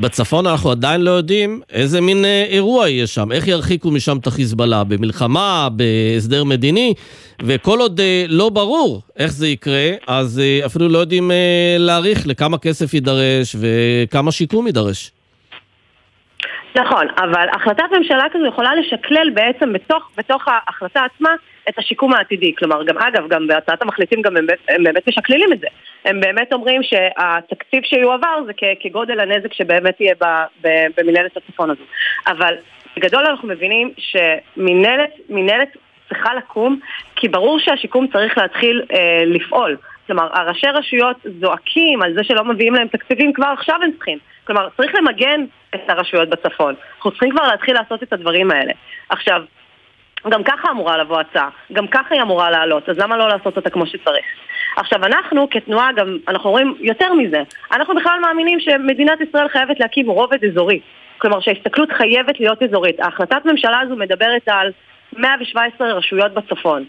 [0.00, 4.26] בצפון אנחנו עדיין לא יודעים איזה מין אה, אירוע יהיה שם, איך ירחיקו משם את
[4.26, 6.94] החיזבאללה, במלחמה, בהסדר מדיני,
[7.42, 11.30] וכל עוד לא ברור איך זה יקרה, אז אפילו לא יודעים
[11.78, 15.10] להעריך לכמה כסף יידרש וכמה שיקום יידרש.
[16.76, 21.30] נכון, אבל החלטת ממשלה כזו יכולה לשקלל בעצם בתוך, בתוך ההחלטה עצמה
[21.70, 22.54] את השיקום העתידי.
[22.58, 25.66] כלומר, גם אגב, גם בהצעת המחליטים גם הם, הם באמת משקללים את זה.
[26.04, 30.14] הם באמת אומרים שהתקציב שיועבר זה כ, כגודל הנזק שבאמת יהיה
[30.98, 31.82] במנהלת הצפון הזו.
[32.26, 32.54] אבל
[32.96, 35.76] בגדול אנחנו מבינים שמנהלת
[36.08, 36.80] צריכה לקום,
[37.16, 39.76] כי ברור שהשיקום צריך להתחיל אה, לפעול.
[40.06, 44.18] כלומר, הראשי רשויות זועקים על זה שלא מביאים להם תקציבים, כבר עכשיו הם צריכים.
[44.44, 45.44] כלומר, צריך למגן
[45.74, 46.74] את הרשויות בצפון.
[46.96, 48.72] אנחנו צריכים כבר להתחיל לעשות את הדברים האלה.
[49.08, 49.42] עכשיו,
[50.28, 53.70] גם ככה אמורה לבוא הצעה, גם ככה היא אמורה לעלות, אז למה לא לעשות אותה
[53.70, 54.24] כמו שצריך?
[54.76, 57.42] עכשיו אנחנו כתנועה גם, אנחנו רואים יותר מזה,
[57.72, 60.80] אנחנו בכלל מאמינים שמדינת ישראל חייבת להקים רובד אזורי,
[61.18, 63.00] כלומר שההסתכלות חייבת להיות אזורית.
[63.00, 64.72] ההחלטת ממשלה הזו מדברת על
[65.16, 66.84] 117 רשויות בצפון.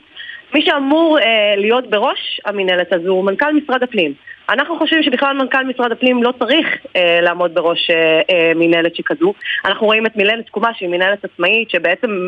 [0.53, 4.13] מי שאמור אה, להיות בראש המינהלת הזו הוא מנכ"ל משרד הפנים.
[4.49, 9.33] אנחנו חושבים שבכלל מנכ"ל משרד הפנים לא צריך אה, לעמוד בראש אה, אה, מינהלת שכזו.
[9.65, 12.27] אנחנו רואים את מינהלת תקומה שהיא מינהלת עצמאית, שבעצם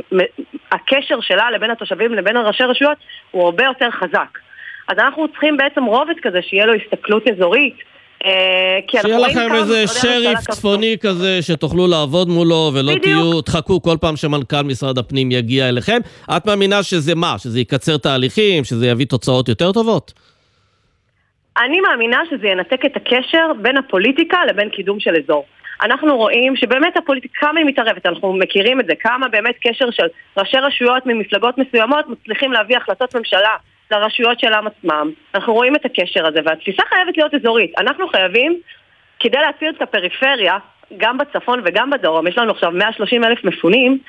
[0.72, 2.98] הקשר שלה לבין התושבים לבין הראשי רשויות
[3.32, 4.40] הוא הרבה יותר חזק.
[4.88, 7.93] אז אנחנו צריכים בעצם רובד כזה שיהיה לו הסתכלות אזורית.
[8.26, 13.04] אה, שיהיה לכם איזה שריף צפוני כזה שתוכלו לעבוד מולו ולא בדיוק.
[13.04, 16.00] תהיו, תחכו כל פעם שמנכ"ל משרד הפנים יגיע אליכם.
[16.38, 17.36] את מאמינה שזה מה?
[17.38, 18.64] שזה יקצר תהליכים?
[18.64, 20.14] שזה יביא תוצאות יותר טובות?
[21.58, 25.46] אני מאמינה שזה ינתק את הקשר בין הפוליטיקה לבין קידום של אזור.
[25.82, 30.08] אנחנו רואים שבאמת הפוליטיקה, כמה היא מתערבת, אנחנו מכירים את זה, כמה באמת קשר של
[30.38, 33.56] ראשי רשויות ממפלגות מסוימות מצליחים להביא החלטות ממשלה
[33.92, 35.12] לרשויות שלהם עצמם.
[35.36, 37.80] אנחנו רואים את הקשר הזה, והתפיסה חייבת להיות אזורית.
[37.80, 38.60] אנחנו חייבים,
[39.20, 40.58] כדי להציל את הפריפריה,
[40.98, 44.00] גם בצפון וגם בדרום, יש לנו עכשיו 130 אלף מפונים,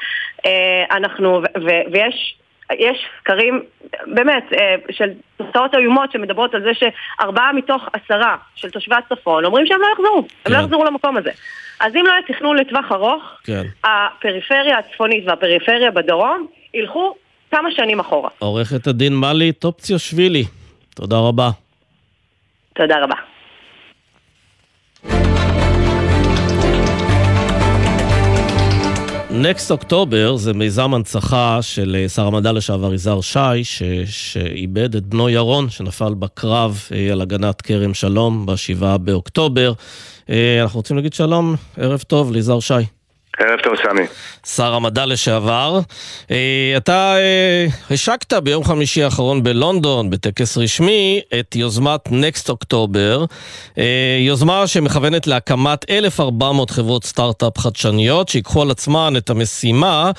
[0.46, 2.36] אה, אנחנו, ו- ויש
[2.72, 3.62] יש סקרים,
[4.06, 9.66] באמת, אה, של תוצאות איומות שמדברות על זה שארבעה מתוך עשרה של תושבי הצפון אומרים
[9.66, 10.34] שהם לא יחזרו, כן.
[10.44, 10.64] הם לא כן.
[10.64, 11.30] יחזרו למקום הזה.
[11.80, 13.62] אז אם לא יהיה תכנון לטווח ארוך, כן.
[13.84, 17.14] הפריפריה הצפונית והפריפריה בדרום ילכו
[17.54, 18.30] כמה שנים אחורה.
[18.38, 20.44] עורכת הדין מלי טופציושווילי,
[20.94, 21.50] תודה רבה.
[22.74, 23.14] תודה רבה.
[29.30, 33.82] Next October זה מיזם הנצחה של אה, שר המדע לשעבר יזהר שי, ש...
[34.06, 39.72] שאיבד את בנו ירון, שנפל בקרב אה, על הגנת כרם שלום ב-7 באוקטובר.
[40.30, 42.74] אה, אנחנו רוצים להגיד שלום, ערב טוב ליזהר שי.
[43.38, 44.06] ערב טוב, סמי.
[44.46, 45.80] שר המדע לשעבר.
[46.30, 53.26] אה, אתה אה, השקת ביום חמישי האחרון בלונדון, בטקס רשמי, את יוזמת Next October,
[53.78, 60.10] אה, יוזמה שמכוונת להקמת 1,400 חברות סטארט-אפ חדשניות, שיקחו על עצמן את המשימה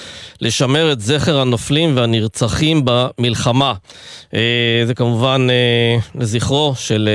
[0.42, 3.74] לשמר את זכר הנופלים והנרצחים במלחמה.
[4.86, 5.48] זה כמובן
[6.16, 7.10] לזכרו של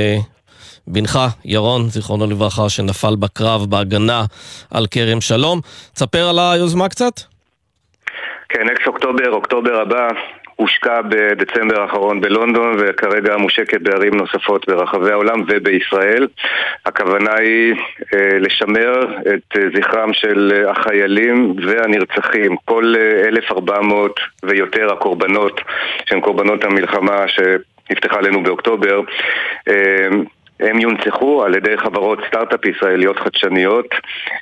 [0.86, 4.24] בנך, ירון, זיכרונו לברכה, שנפל בקרב בהגנה
[4.74, 5.60] על כרם שלום.
[5.94, 7.12] תספר על היוזמה קצת.
[8.48, 10.08] כן, אקס אוקטובר, אוקטובר הבא,
[10.60, 16.26] הושקע בדצמבר האחרון בלונדון וכרגע מושקת בערים נוספות ברחבי העולם ובישראל.
[16.86, 17.74] הכוונה היא
[18.14, 25.60] אה, לשמר את אה, זכרם של החיילים והנרצחים, כל אה, 1,400 ויותר הקורבנות
[26.06, 29.00] שהם קורבנות המלחמה שנפתחה עלינו באוקטובר.
[30.60, 33.86] הם יונצחו על ידי חברות סטארט-אפ ישראליות חדשניות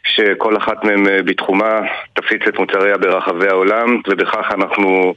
[0.04, 1.80] שכל אחת מהן אה, בתחומה
[2.12, 5.14] תפיץ את מוצריה ברחבי העולם ובכך אנחנו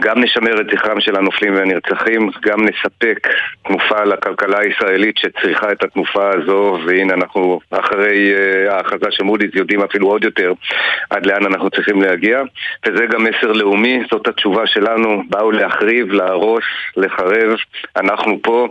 [0.00, 3.28] גם נשמר את זכרם של הנופלים והנרצחים, גם נספק
[3.66, 9.82] תנופה לכלכלה הישראלית שצריכה את התנופה הזו, והנה אנחנו אחרי uh, ההכרזה של מודי'ס יודעים
[9.82, 10.52] אפילו עוד יותר
[11.10, 12.42] עד לאן אנחנו צריכים להגיע,
[12.86, 16.64] וזה גם מסר לאומי, זאת התשובה שלנו, באו להחריב, להרוס,
[16.96, 17.56] לחרב,
[17.96, 18.68] אנחנו פה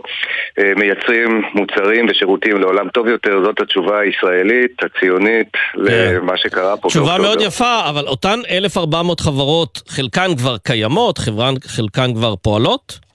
[0.60, 5.80] uh, מייצרים מוצרים ושירותים לעולם טוב יותר, זאת התשובה הישראלית, הציונית, כן.
[5.82, 6.88] למה שקרה פה.
[6.88, 13.06] תשובה מאוד יפה, אבל אותן 1,400 חברות, חלקן כבר קיימות, חברות, חלקן כבר פועלות?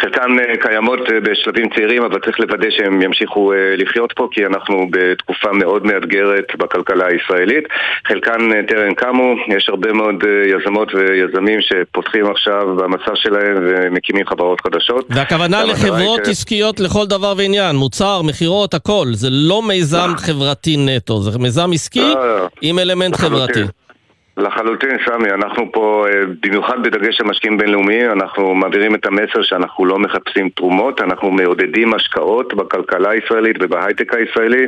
[0.00, 4.46] חלקן אה, קיימות אה, בשלבים צעירים, אבל צריך לוודא שהם ימשיכו אה, לחיות פה, כי
[4.46, 7.64] אנחנו בתקופה מאוד מאתגרת בכלכלה הישראלית.
[8.08, 15.06] חלקן טרם קמו, יש הרבה מאוד יזמות ויזמים שפותחים עכשיו במסע שלהם ומקימים חברות חדשות.
[15.10, 16.28] והכוונה לחברות ש...
[16.28, 19.06] עסקיות לכל דבר ועניין, מוצר, מכירות, הכל.
[19.12, 22.12] זה לא מיזם חברתי נטו, זה מיזם עסקי.
[22.62, 23.60] עם אלמנט חברתי.
[24.36, 29.86] לחלוטין, סמי, אנחנו פה, אה, במיוחד בדגש על משקיעים בינלאומיים, אנחנו מעבירים את המסר שאנחנו
[29.86, 34.66] לא מחפשים תרומות, אנחנו מעודדים השקעות בכלכלה הישראלית ובהייטק הישראלי.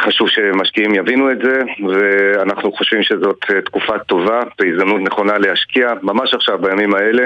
[0.00, 6.34] חשוב שמשקיעים יבינו את זה, ואנחנו חושבים שזאת אה, תקופה טובה והזדמנות נכונה להשקיע, ממש
[6.34, 7.22] עכשיו, בימים האלה,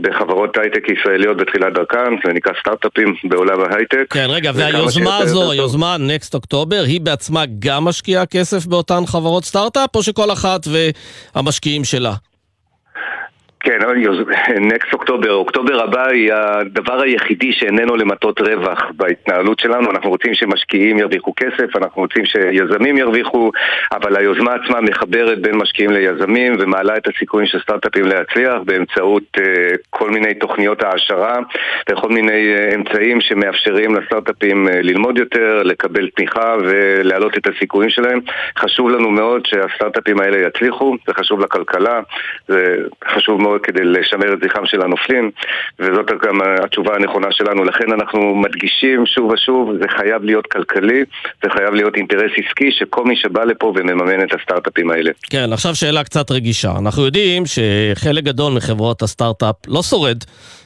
[0.00, 4.04] בחברות הייטק ישראליות בתחילת דרכן, זה נקרא סטארט-אפים בעולם ההייטק.
[4.10, 9.96] כן, רגע, והיוזמה הזו, היוזמה Next October, היא בעצמה גם משקיעה כסף באותן חברות סטארט-אפ,
[9.96, 10.91] או שכל אחת ו...
[11.34, 12.14] המשקיעים שלה.
[13.62, 13.78] כן,
[14.60, 19.90] נקסט אוקטובר, אוקטובר הבא היא הדבר היחידי שאיננו למטות רווח בהתנהלות שלנו.
[19.90, 23.50] אנחנו רוצים שמשקיעים ירוויחו כסף, אנחנו רוצים שיזמים ירוויחו,
[23.92, 29.42] אבל היוזמה עצמה מחברת בין משקיעים ליזמים ומעלה את הסיכויים של סטארט-אפים להצליח באמצעות uh,
[29.90, 31.38] כל מיני תוכניות העשרה
[31.90, 38.20] וכל מיני uh, אמצעים שמאפשרים לסטארט-אפים uh, ללמוד יותר, לקבל תמיכה ולהעלות את הסיכויים שלהם.
[38.58, 42.00] חשוב לנו מאוד שהסטארט-אפים האלה יצליחו, זה חשוב לכלכלה,
[42.48, 42.76] זה
[43.08, 45.30] חשוב מאוד מאוד כדי לשמר את זכרם של הנופלים,
[45.78, 47.64] וזאת גם התשובה הנכונה שלנו.
[47.64, 51.04] לכן אנחנו מדגישים שוב ושוב, זה חייב להיות כלכלי,
[51.44, 55.10] זה חייב להיות אינטרס עסקי שכל מי שבא לפה ומממן את הסטארט-אפים האלה.
[55.30, 56.72] כן, עכשיו שאלה קצת רגישה.
[56.78, 60.18] אנחנו יודעים שחלק גדול מחברות הסטארט-אפ לא שורד.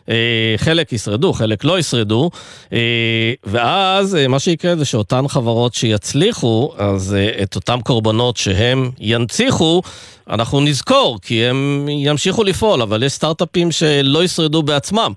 [0.08, 2.30] אה, חלק ישרדו, חלק לא ישרדו,
[2.72, 9.82] אה, ואז אה, מה שיקרה זה שאותן חברות שיצליחו, אז את אותם קורבנות שהם ינציחו,
[10.30, 15.12] אנחנו נזכור, כי הם ימשיכו לפעול, אבל יש סטארט-אפים שלא ישרדו בעצמם.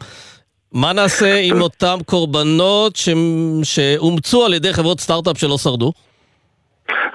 [0.72, 3.00] מה נעשה עם אותם קורבנות
[3.64, 5.92] שאומצו על ידי חברות סטארט-אפ שלא שרדו?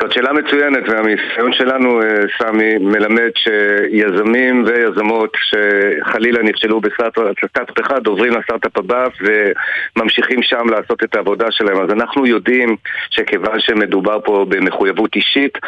[0.00, 2.06] זאת שאלה מצוינת, והניסיון שלנו, אה,
[2.38, 11.16] סמי, מלמד שיזמים ויזמות שחלילה נכשלו בסטארט-אפ אחד עוברים לסטארט-אפ הבא וממשיכים שם לעשות את
[11.16, 11.80] העבודה שלהם.
[11.80, 12.76] אז אנחנו יודעים
[13.10, 15.58] שכיוון שמדובר פה במחויבות אישית,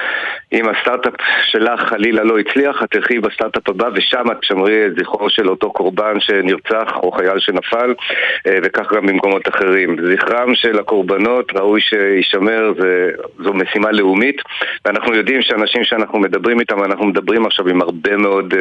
[0.52, 1.14] אם הסטארט-אפ
[1.44, 5.70] שלך חלילה לא הצליח, את תלכי בסטארט-אפ הבא ושם את תשמרי את זכרו של אותו
[5.70, 7.94] קורבן שנרצח או חייל שנפל,
[8.46, 9.96] אה, וכך גם במקומות אחרים.
[10.12, 12.72] זכרם של הקורבנות ראוי שישמר,
[13.38, 14.15] זו משימה לאומית.
[14.16, 14.36] לאומית
[14.84, 18.56] ואנחנו יודעים שאנשים שאנחנו מדברים איתם, אנחנו מדברים עכשיו עם הרבה מאוד uh,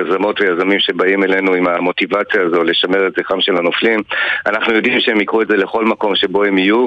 [0.00, 4.00] יזמות ויזמים שבאים אלינו עם המוטיבציה הזו לשמר את זכרם של הנופלים
[4.46, 6.86] אנחנו יודעים שהם יקרו את זה לכל מקום שבו הם יהיו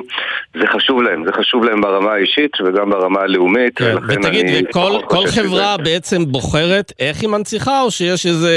[0.60, 5.76] זה חשוב להם, זה חשוב להם ברמה האישית וגם ברמה הלאומית כן, ותגיד, וכל חברה
[5.76, 5.84] שזה...
[5.84, 8.56] בעצם בוחרת איך היא מנציחה או שיש איזה...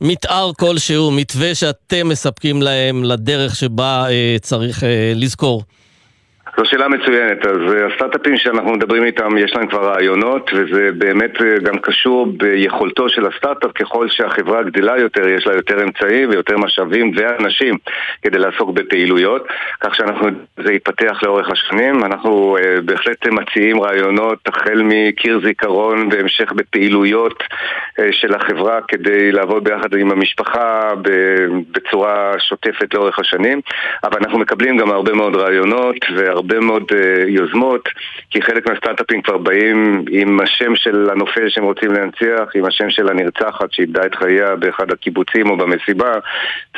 [0.00, 5.62] מתאר כלשהו, מתווה שאתם מספקים להם לדרך שבה אה, צריך אה, לזכור?
[6.56, 7.46] זו שאלה מצוינת.
[7.46, 12.26] אז אה, הסטארט-אפים שאנחנו מדברים איתם, יש להם כבר רעיונות, וזה באמת אה, גם קשור
[12.36, 13.72] ביכולתו של הסטארט-אפ.
[13.72, 17.74] ככל שהחברה גדלה יותר, יש לה יותר אמצעים ויותר משאבים ואנשים
[18.22, 19.46] כדי לעסוק בפעילויות,
[19.80, 20.28] כך שאנחנו,
[20.64, 22.04] זה יתפתח לאורך השנים.
[22.04, 27.42] אנחנו uh, בהחלט מציעים רעיונות החל מקיר זיכרון והמשך בפעילויות
[28.10, 30.92] של החברה כדי לעבוד ביחד עם המשפחה
[31.72, 33.60] בצורה שוטפת לאורך השנים.
[34.04, 36.45] אבל אנחנו מקבלים גם הרבה מאוד רעיונות והרבה...
[36.46, 37.88] הרבה מאוד uh, יוזמות,
[38.30, 43.08] כי חלק מהסטארט-אפים כבר באים עם השם של הנופל שהם רוצים להנציח, עם השם של
[43.08, 46.14] הנרצחת שאיבדה את חייה באחד הקיבוצים או במסיבה,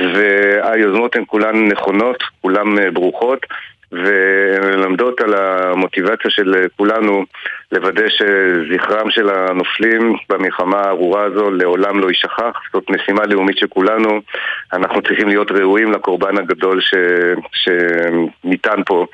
[0.00, 3.46] והיוזמות הן כולן נכונות, כולן uh, ברוכות.
[3.92, 7.24] ולמדות על המוטיבציה של כולנו
[7.72, 12.52] לוודא שזכרם של הנופלים במלחמה הארורה הזו לעולם לא יישכח.
[12.72, 14.20] זאת משימה לאומית של כולנו.
[14.72, 16.94] אנחנו צריכים להיות ראויים לקורבן הגדול ש...
[17.52, 19.06] שניתן פה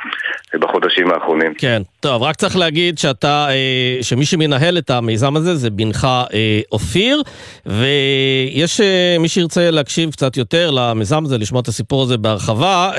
[0.54, 1.54] בחודשים האחרונים.
[1.54, 6.04] כן, טוב, רק צריך להגיד שאתה, אה, שמי שמנהל את המיזם הזה זה בנך
[6.34, 7.22] אה, אופיר,
[7.66, 12.90] ויש אה, מי שירצה להקשיב קצת יותר למיזם הזה, לשמוע את הסיפור הזה בהרחבה,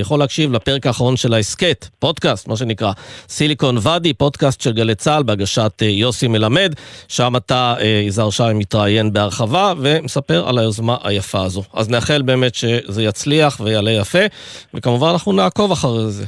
[0.00, 2.92] יכול להקשיב לפרק האחרון של ההסכת, פודקאסט, מה שנקרא,
[3.28, 6.74] סיליקון ואדי, פודקאסט של גלי צה"ל בהגשת יוסי מלמד,
[7.08, 7.74] שם אתה,
[8.06, 11.62] יזהר שי, מתראיין בהרחבה ומספר על היוזמה היפה הזו.
[11.74, 14.26] אז נאחל באמת שזה יצליח ויעלה יפה,
[14.74, 16.24] וכמובן אנחנו נעקוב אחרי זה.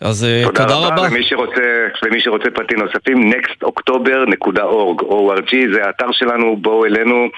[0.00, 1.02] אז אה, תודה, תודה רבה.
[1.10, 7.28] ומי שרוצה, ומי שרוצה פרטים נוספים, nextoctober.org, ORG, זה האתר שלנו, בואו אלינו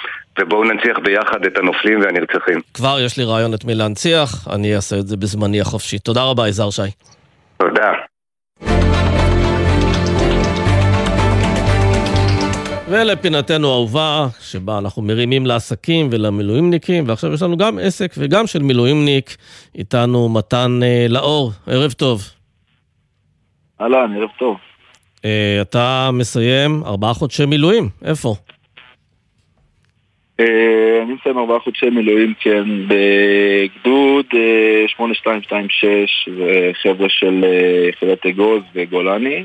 [0.41, 2.61] ובואו ננציח ביחד את הנופלים והנרצחים.
[2.75, 5.99] כבר יש לי רעיון את מי להנציח, אני אעשה את זה בזמני החופשי.
[5.99, 6.83] תודה רבה, יזהר שי.
[7.57, 7.93] תודה.
[12.89, 19.37] ולפינתנו האהובה, שבה אנחנו מרימים לעסקים ולמילואימניקים, ועכשיו יש לנו גם עסק וגם של מילואימניק,
[19.75, 22.23] איתנו מתן אה, לאור, ערב טוב.
[23.81, 24.57] אהלן, ערב טוב.
[25.25, 28.35] אה, אתה מסיים ארבעה חודשי מילואים, איפה?
[30.41, 30.47] אה,
[31.03, 39.45] אני מסיים ארבעה חודשי מילואים, כן, בגדוד אה, 8226, וחבר'ה של אה, יחידת אגוז וגולני.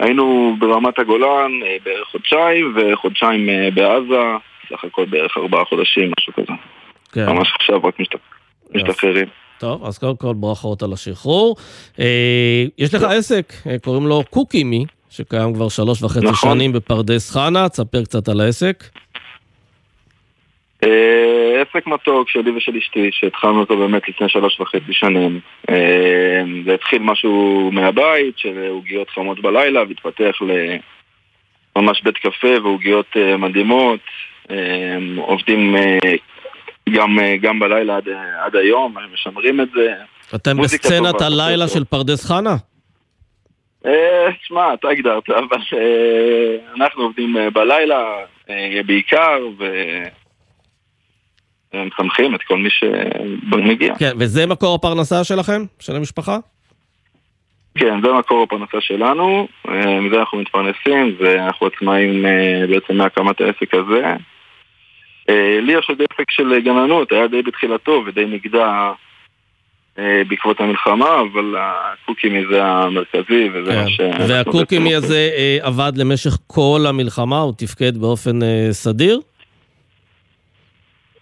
[0.00, 4.22] היינו ברמת הגולן אה, בערך חודשיים, וחודשיים אה, בעזה,
[4.70, 6.52] סך הכל בערך ארבעה חודשים, משהו כזה.
[7.12, 7.26] כן.
[7.26, 8.18] ממש עכשיו רק משת-
[8.74, 9.26] משתחררים.
[9.58, 11.56] טוב, אז קודם כל ברכות על השחרור.
[12.00, 16.50] אה, יש לך עסק, אה, קוראים לו קוקימי, שקיים כבר שלוש וחצי נכון.
[16.54, 18.84] שנים בפרדס חנה, תספר קצת על העסק.
[20.84, 25.40] אה, עסק מתוק שלי ושל אשתי, שהתחלנו אותו באמת לפני שלוש וחצי שנים.
[25.70, 30.38] אה, זה התחיל משהו מהבית, של עוגיות חמות בלילה, והתפתח
[31.76, 34.00] לממש בית קפה ועוגיות אה, מדהימות.
[35.16, 35.76] עובדים
[36.90, 38.08] גם, גם בלילה עד,
[38.44, 39.92] עד היום, משמרים את זה.
[40.34, 41.68] אתם בסצנת טובה, הלילה.
[41.68, 42.56] של פרדס חנה?
[44.42, 45.58] שמע, אתה הגדרת, אבל
[46.76, 48.14] אנחנו עובדים בלילה
[48.86, 49.38] בעיקר,
[51.74, 53.94] ומחנכים את כל מי שמגיע.
[53.98, 55.64] כן, וזה מקור הפרנסה שלכם?
[55.80, 56.38] של המשפחה?
[57.78, 63.74] כן, זה מקור הפרנסה שלנו, אה, מזה אנחנו מתפרנסים, ואנחנו עצמאים אה, בעצם מהקמת העסק
[63.74, 64.14] הזה.
[65.28, 68.92] אה, לי יש עוד עסק של גננות, היה די בתחילתו ודי נגדע
[70.28, 74.00] בעקבות המלחמה, אבל הקוקימי זה המרכזי, וזה מה ש...
[74.28, 78.38] והקוקימי הזה עבד למשך כל המלחמה, הוא תפקד באופן
[78.70, 79.20] סדיר?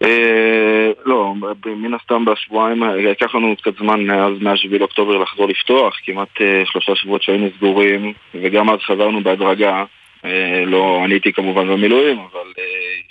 [0.03, 1.33] אה, לא,
[1.65, 6.95] מן הסתם בשבועיים, לקח לנו קצת זמן מאז מה-7 לאוקטובר לחזור לפתוח, כמעט אה, שלושה
[6.95, 9.83] שבועות שהיינו סגורים, וגם אז חזרנו בהדרגה.
[10.25, 12.51] אה, לא, אני הייתי כמובן במילואים, אבל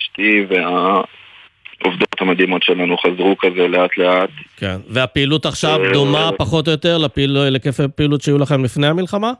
[0.01, 4.29] אשתי והעובדות המדהימות שלנו חזרו כזה לאט לאט.
[4.57, 4.75] כן.
[4.87, 9.31] והפעילות עכשיו דומה פחות או יותר להיקפי הפעילות שהיו לכם לפני המלחמה?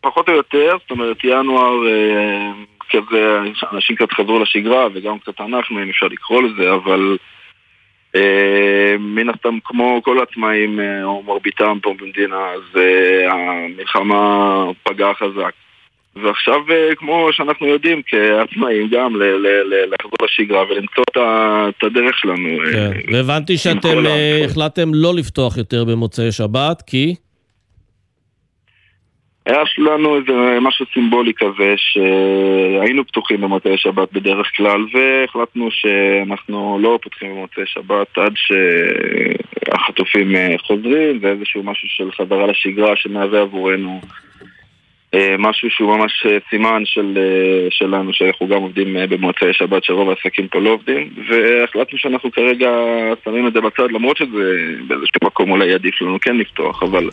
[0.00, 1.74] פחות או יותר, זאת אומרת ינואר
[2.94, 3.38] אה, כזה,
[3.72, 7.16] אנשים קצת חזרו לשגרה וגם קצת אנחנו, אם אפשר לקרוא לזה, אבל
[8.16, 15.14] אה, מן הסתם כמו כל העצמאים אה, או מרביתם פה במדינה, אז אה, המלחמה פגעה
[15.14, 15.52] חזק.
[16.22, 21.04] ועכשיו, אה, כמו שאנחנו יודעים כעצמאים, גם ל- ל- ל- לחזור לשגרה ולמצוא
[21.68, 22.48] את הדרך שלנו.
[22.48, 23.14] אה, כן.
[23.14, 27.14] והבנתי שאתם אה, החלטתם לא לפתוח יותר במוצאי שבת, כי...
[29.48, 36.98] היה לנו איזה משהו סימבולי כזה שהיינו פתוחים במוצאי שבת בדרך כלל והחלטנו שאנחנו לא
[37.02, 44.00] פותחים במוצאי שבת עד שהחטופים אה, חוזרים זה איזשהו משהו של חזרה לשגרה שמהווה עבורנו
[45.14, 47.18] אה, משהו שהוא ממש אה, סימן של,
[47.70, 52.70] שלנו שאנחנו גם עובדים במוצאי שבת שרוב העסקים פה לא עובדים והחלטנו שאנחנו כרגע
[53.24, 57.10] שמים את זה בצד למרות שזה באיזשהו מקום אולי עדיף לנו כן לפתוח אבל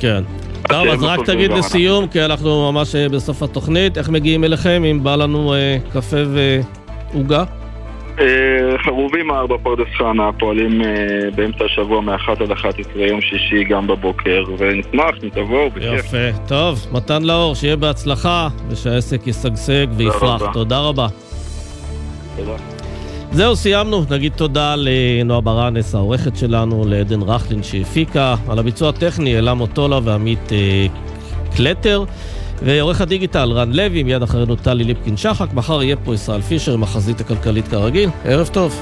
[0.00, 0.53] כן.
[0.68, 5.04] טוב, אז רק תגיד לסיום, כי אנחנו ממש אה, בסוף התוכנית, איך מגיעים אליכם אם
[5.04, 7.44] בא לנו אה, קפה ועוגה?
[8.20, 8.26] אה,
[8.84, 10.82] חרובים ארבע פרדס חנה פועלים
[11.34, 16.04] באמצע השבוע מ-1 עד 11 יום שישי גם בבוקר ונשמח אם תבואו בכיף.
[16.04, 16.38] יפה.
[16.48, 20.42] טוב, מתן לאור, שיהיה בהצלחה, ושהעסק ישגשג ויפרח.
[20.52, 21.06] תודה רבה.
[22.36, 22.73] תודה.
[23.32, 24.04] זהו, סיימנו.
[24.10, 30.52] נגיד תודה לנועה ברנס, העורכת שלנו, לעדן רכלין שהפיקה, על הביצוע הטכני, אלה מוטולה ועמית
[30.52, 30.86] אה,
[31.56, 32.04] קלטר.
[32.62, 36.82] ועורך הדיגיטל רן לוי, מיד אחרינו טלי ליפקין שחק, מחר יהיה פה ישראל פישר עם
[36.82, 38.10] החזית הכלכלית כרגיל.
[38.24, 38.80] ערב טוב.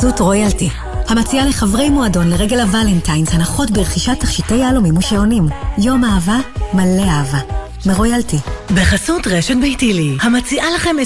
[0.00, 0.70] בחסות רויאלטי,
[1.08, 5.46] המציעה לחברי מועדון לרגל הוולנטיינס הנחות ברכישת תכשיטי יהלומים ושעונים.
[5.78, 6.38] יום אהבה
[6.72, 7.38] מלא אהבה.
[7.86, 8.36] מרויאלטי.
[8.74, 10.96] בחסות רשת ביתילי, המציעה לכם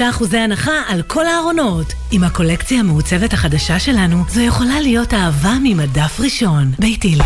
[0.00, 1.86] 25% הנחה על כל הארונות.
[2.10, 6.72] עם הקולקציה המעוצבת החדשה שלנו, זו יכולה להיות אהבה ממדף ראשון.
[6.78, 7.24] ביתילי.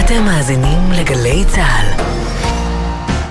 [0.00, 2.02] אתם מאזינים לגלי צה"ל.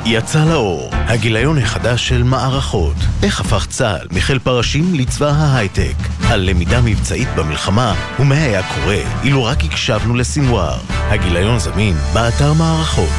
[0.05, 2.95] יצא לאור, הגיליון החדש של מערכות.
[3.23, 5.95] איך הפך צה"ל מחיל פרשים לצבא ההייטק.
[6.29, 10.77] על למידה מבצעית במלחמה, ומה היה קורה אילו רק הקשבנו לסינואר.
[10.89, 13.09] הגיליון זמין באתר מערכות.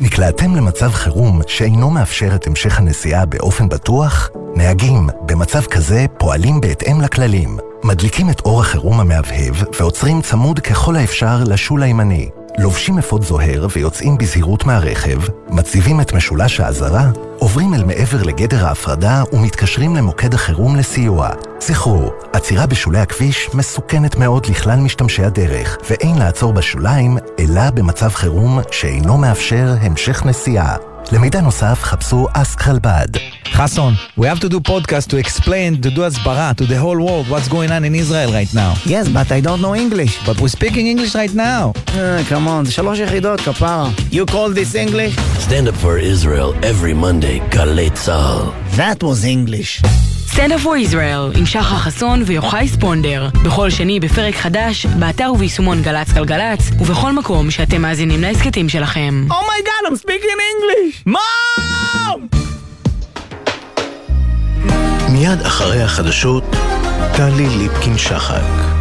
[0.00, 4.30] נקלעתם למצב חירום שאינו מאפשר את המשך הנסיעה באופן בטוח?
[4.54, 7.58] נהגים, במצב כזה פועלים בהתאם לכללים.
[7.84, 12.28] מדליקים את אור החירום המהבהב ועוצרים צמוד ככל האפשר לשול הימני.
[12.58, 19.22] לובשים אפוד זוהר ויוצאים בזהירות מהרכב, מציבים את משולש האזהרה, עוברים אל מעבר לגדר ההפרדה
[19.32, 21.28] ומתקשרים למוקד החירום לסיוע.
[21.60, 28.60] זכרו, עצירה בשולי הכביש מסוכנת מאוד לכלל משתמשי הדרך, ואין לעצור בשוליים, אלא במצב חירום
[28.70, 30.89] שאינו מאפשר המשך נסיעה.
[31.11, 33.07] למידע נוסף חפשו אסק חלבד.
[33.45, 37.29] Hassan, we have to do podcast to explain, to do הסברה to the whole world
[37.29, 38.73] what's going on in Israel right now.
[38.85, 40.13] Yes, but I don't know English.
[40.25, 41.63] But we're speaking English right now.
[41.87, 43.89] Uh, come on, זה שלוש יחידות, כפרה.
[44.11, 45.15] You call this English?
[45.39, 48.77] Stand up for Israel every Monday, גלי צה"ל.
[48.77, 49.81] That was English.
[50.32, 53.28] Stand up for Israel עם שחר חסון ויוחאי ספונדר.
[53.44, 59.26] בכל שני בפרק חדש, באתר וביישומון גל"צ גלגלצ, ובכל מקום שאתם מאזינים להסכתים שלכם.
[59.30, 61.08] Oh my god, I'm speaking English!
[61.08, 62.36] Mom!
[65.08, 66.44] מיד אחרי החדשות,
[67.16, 68.79] טלי ליפקין שחק.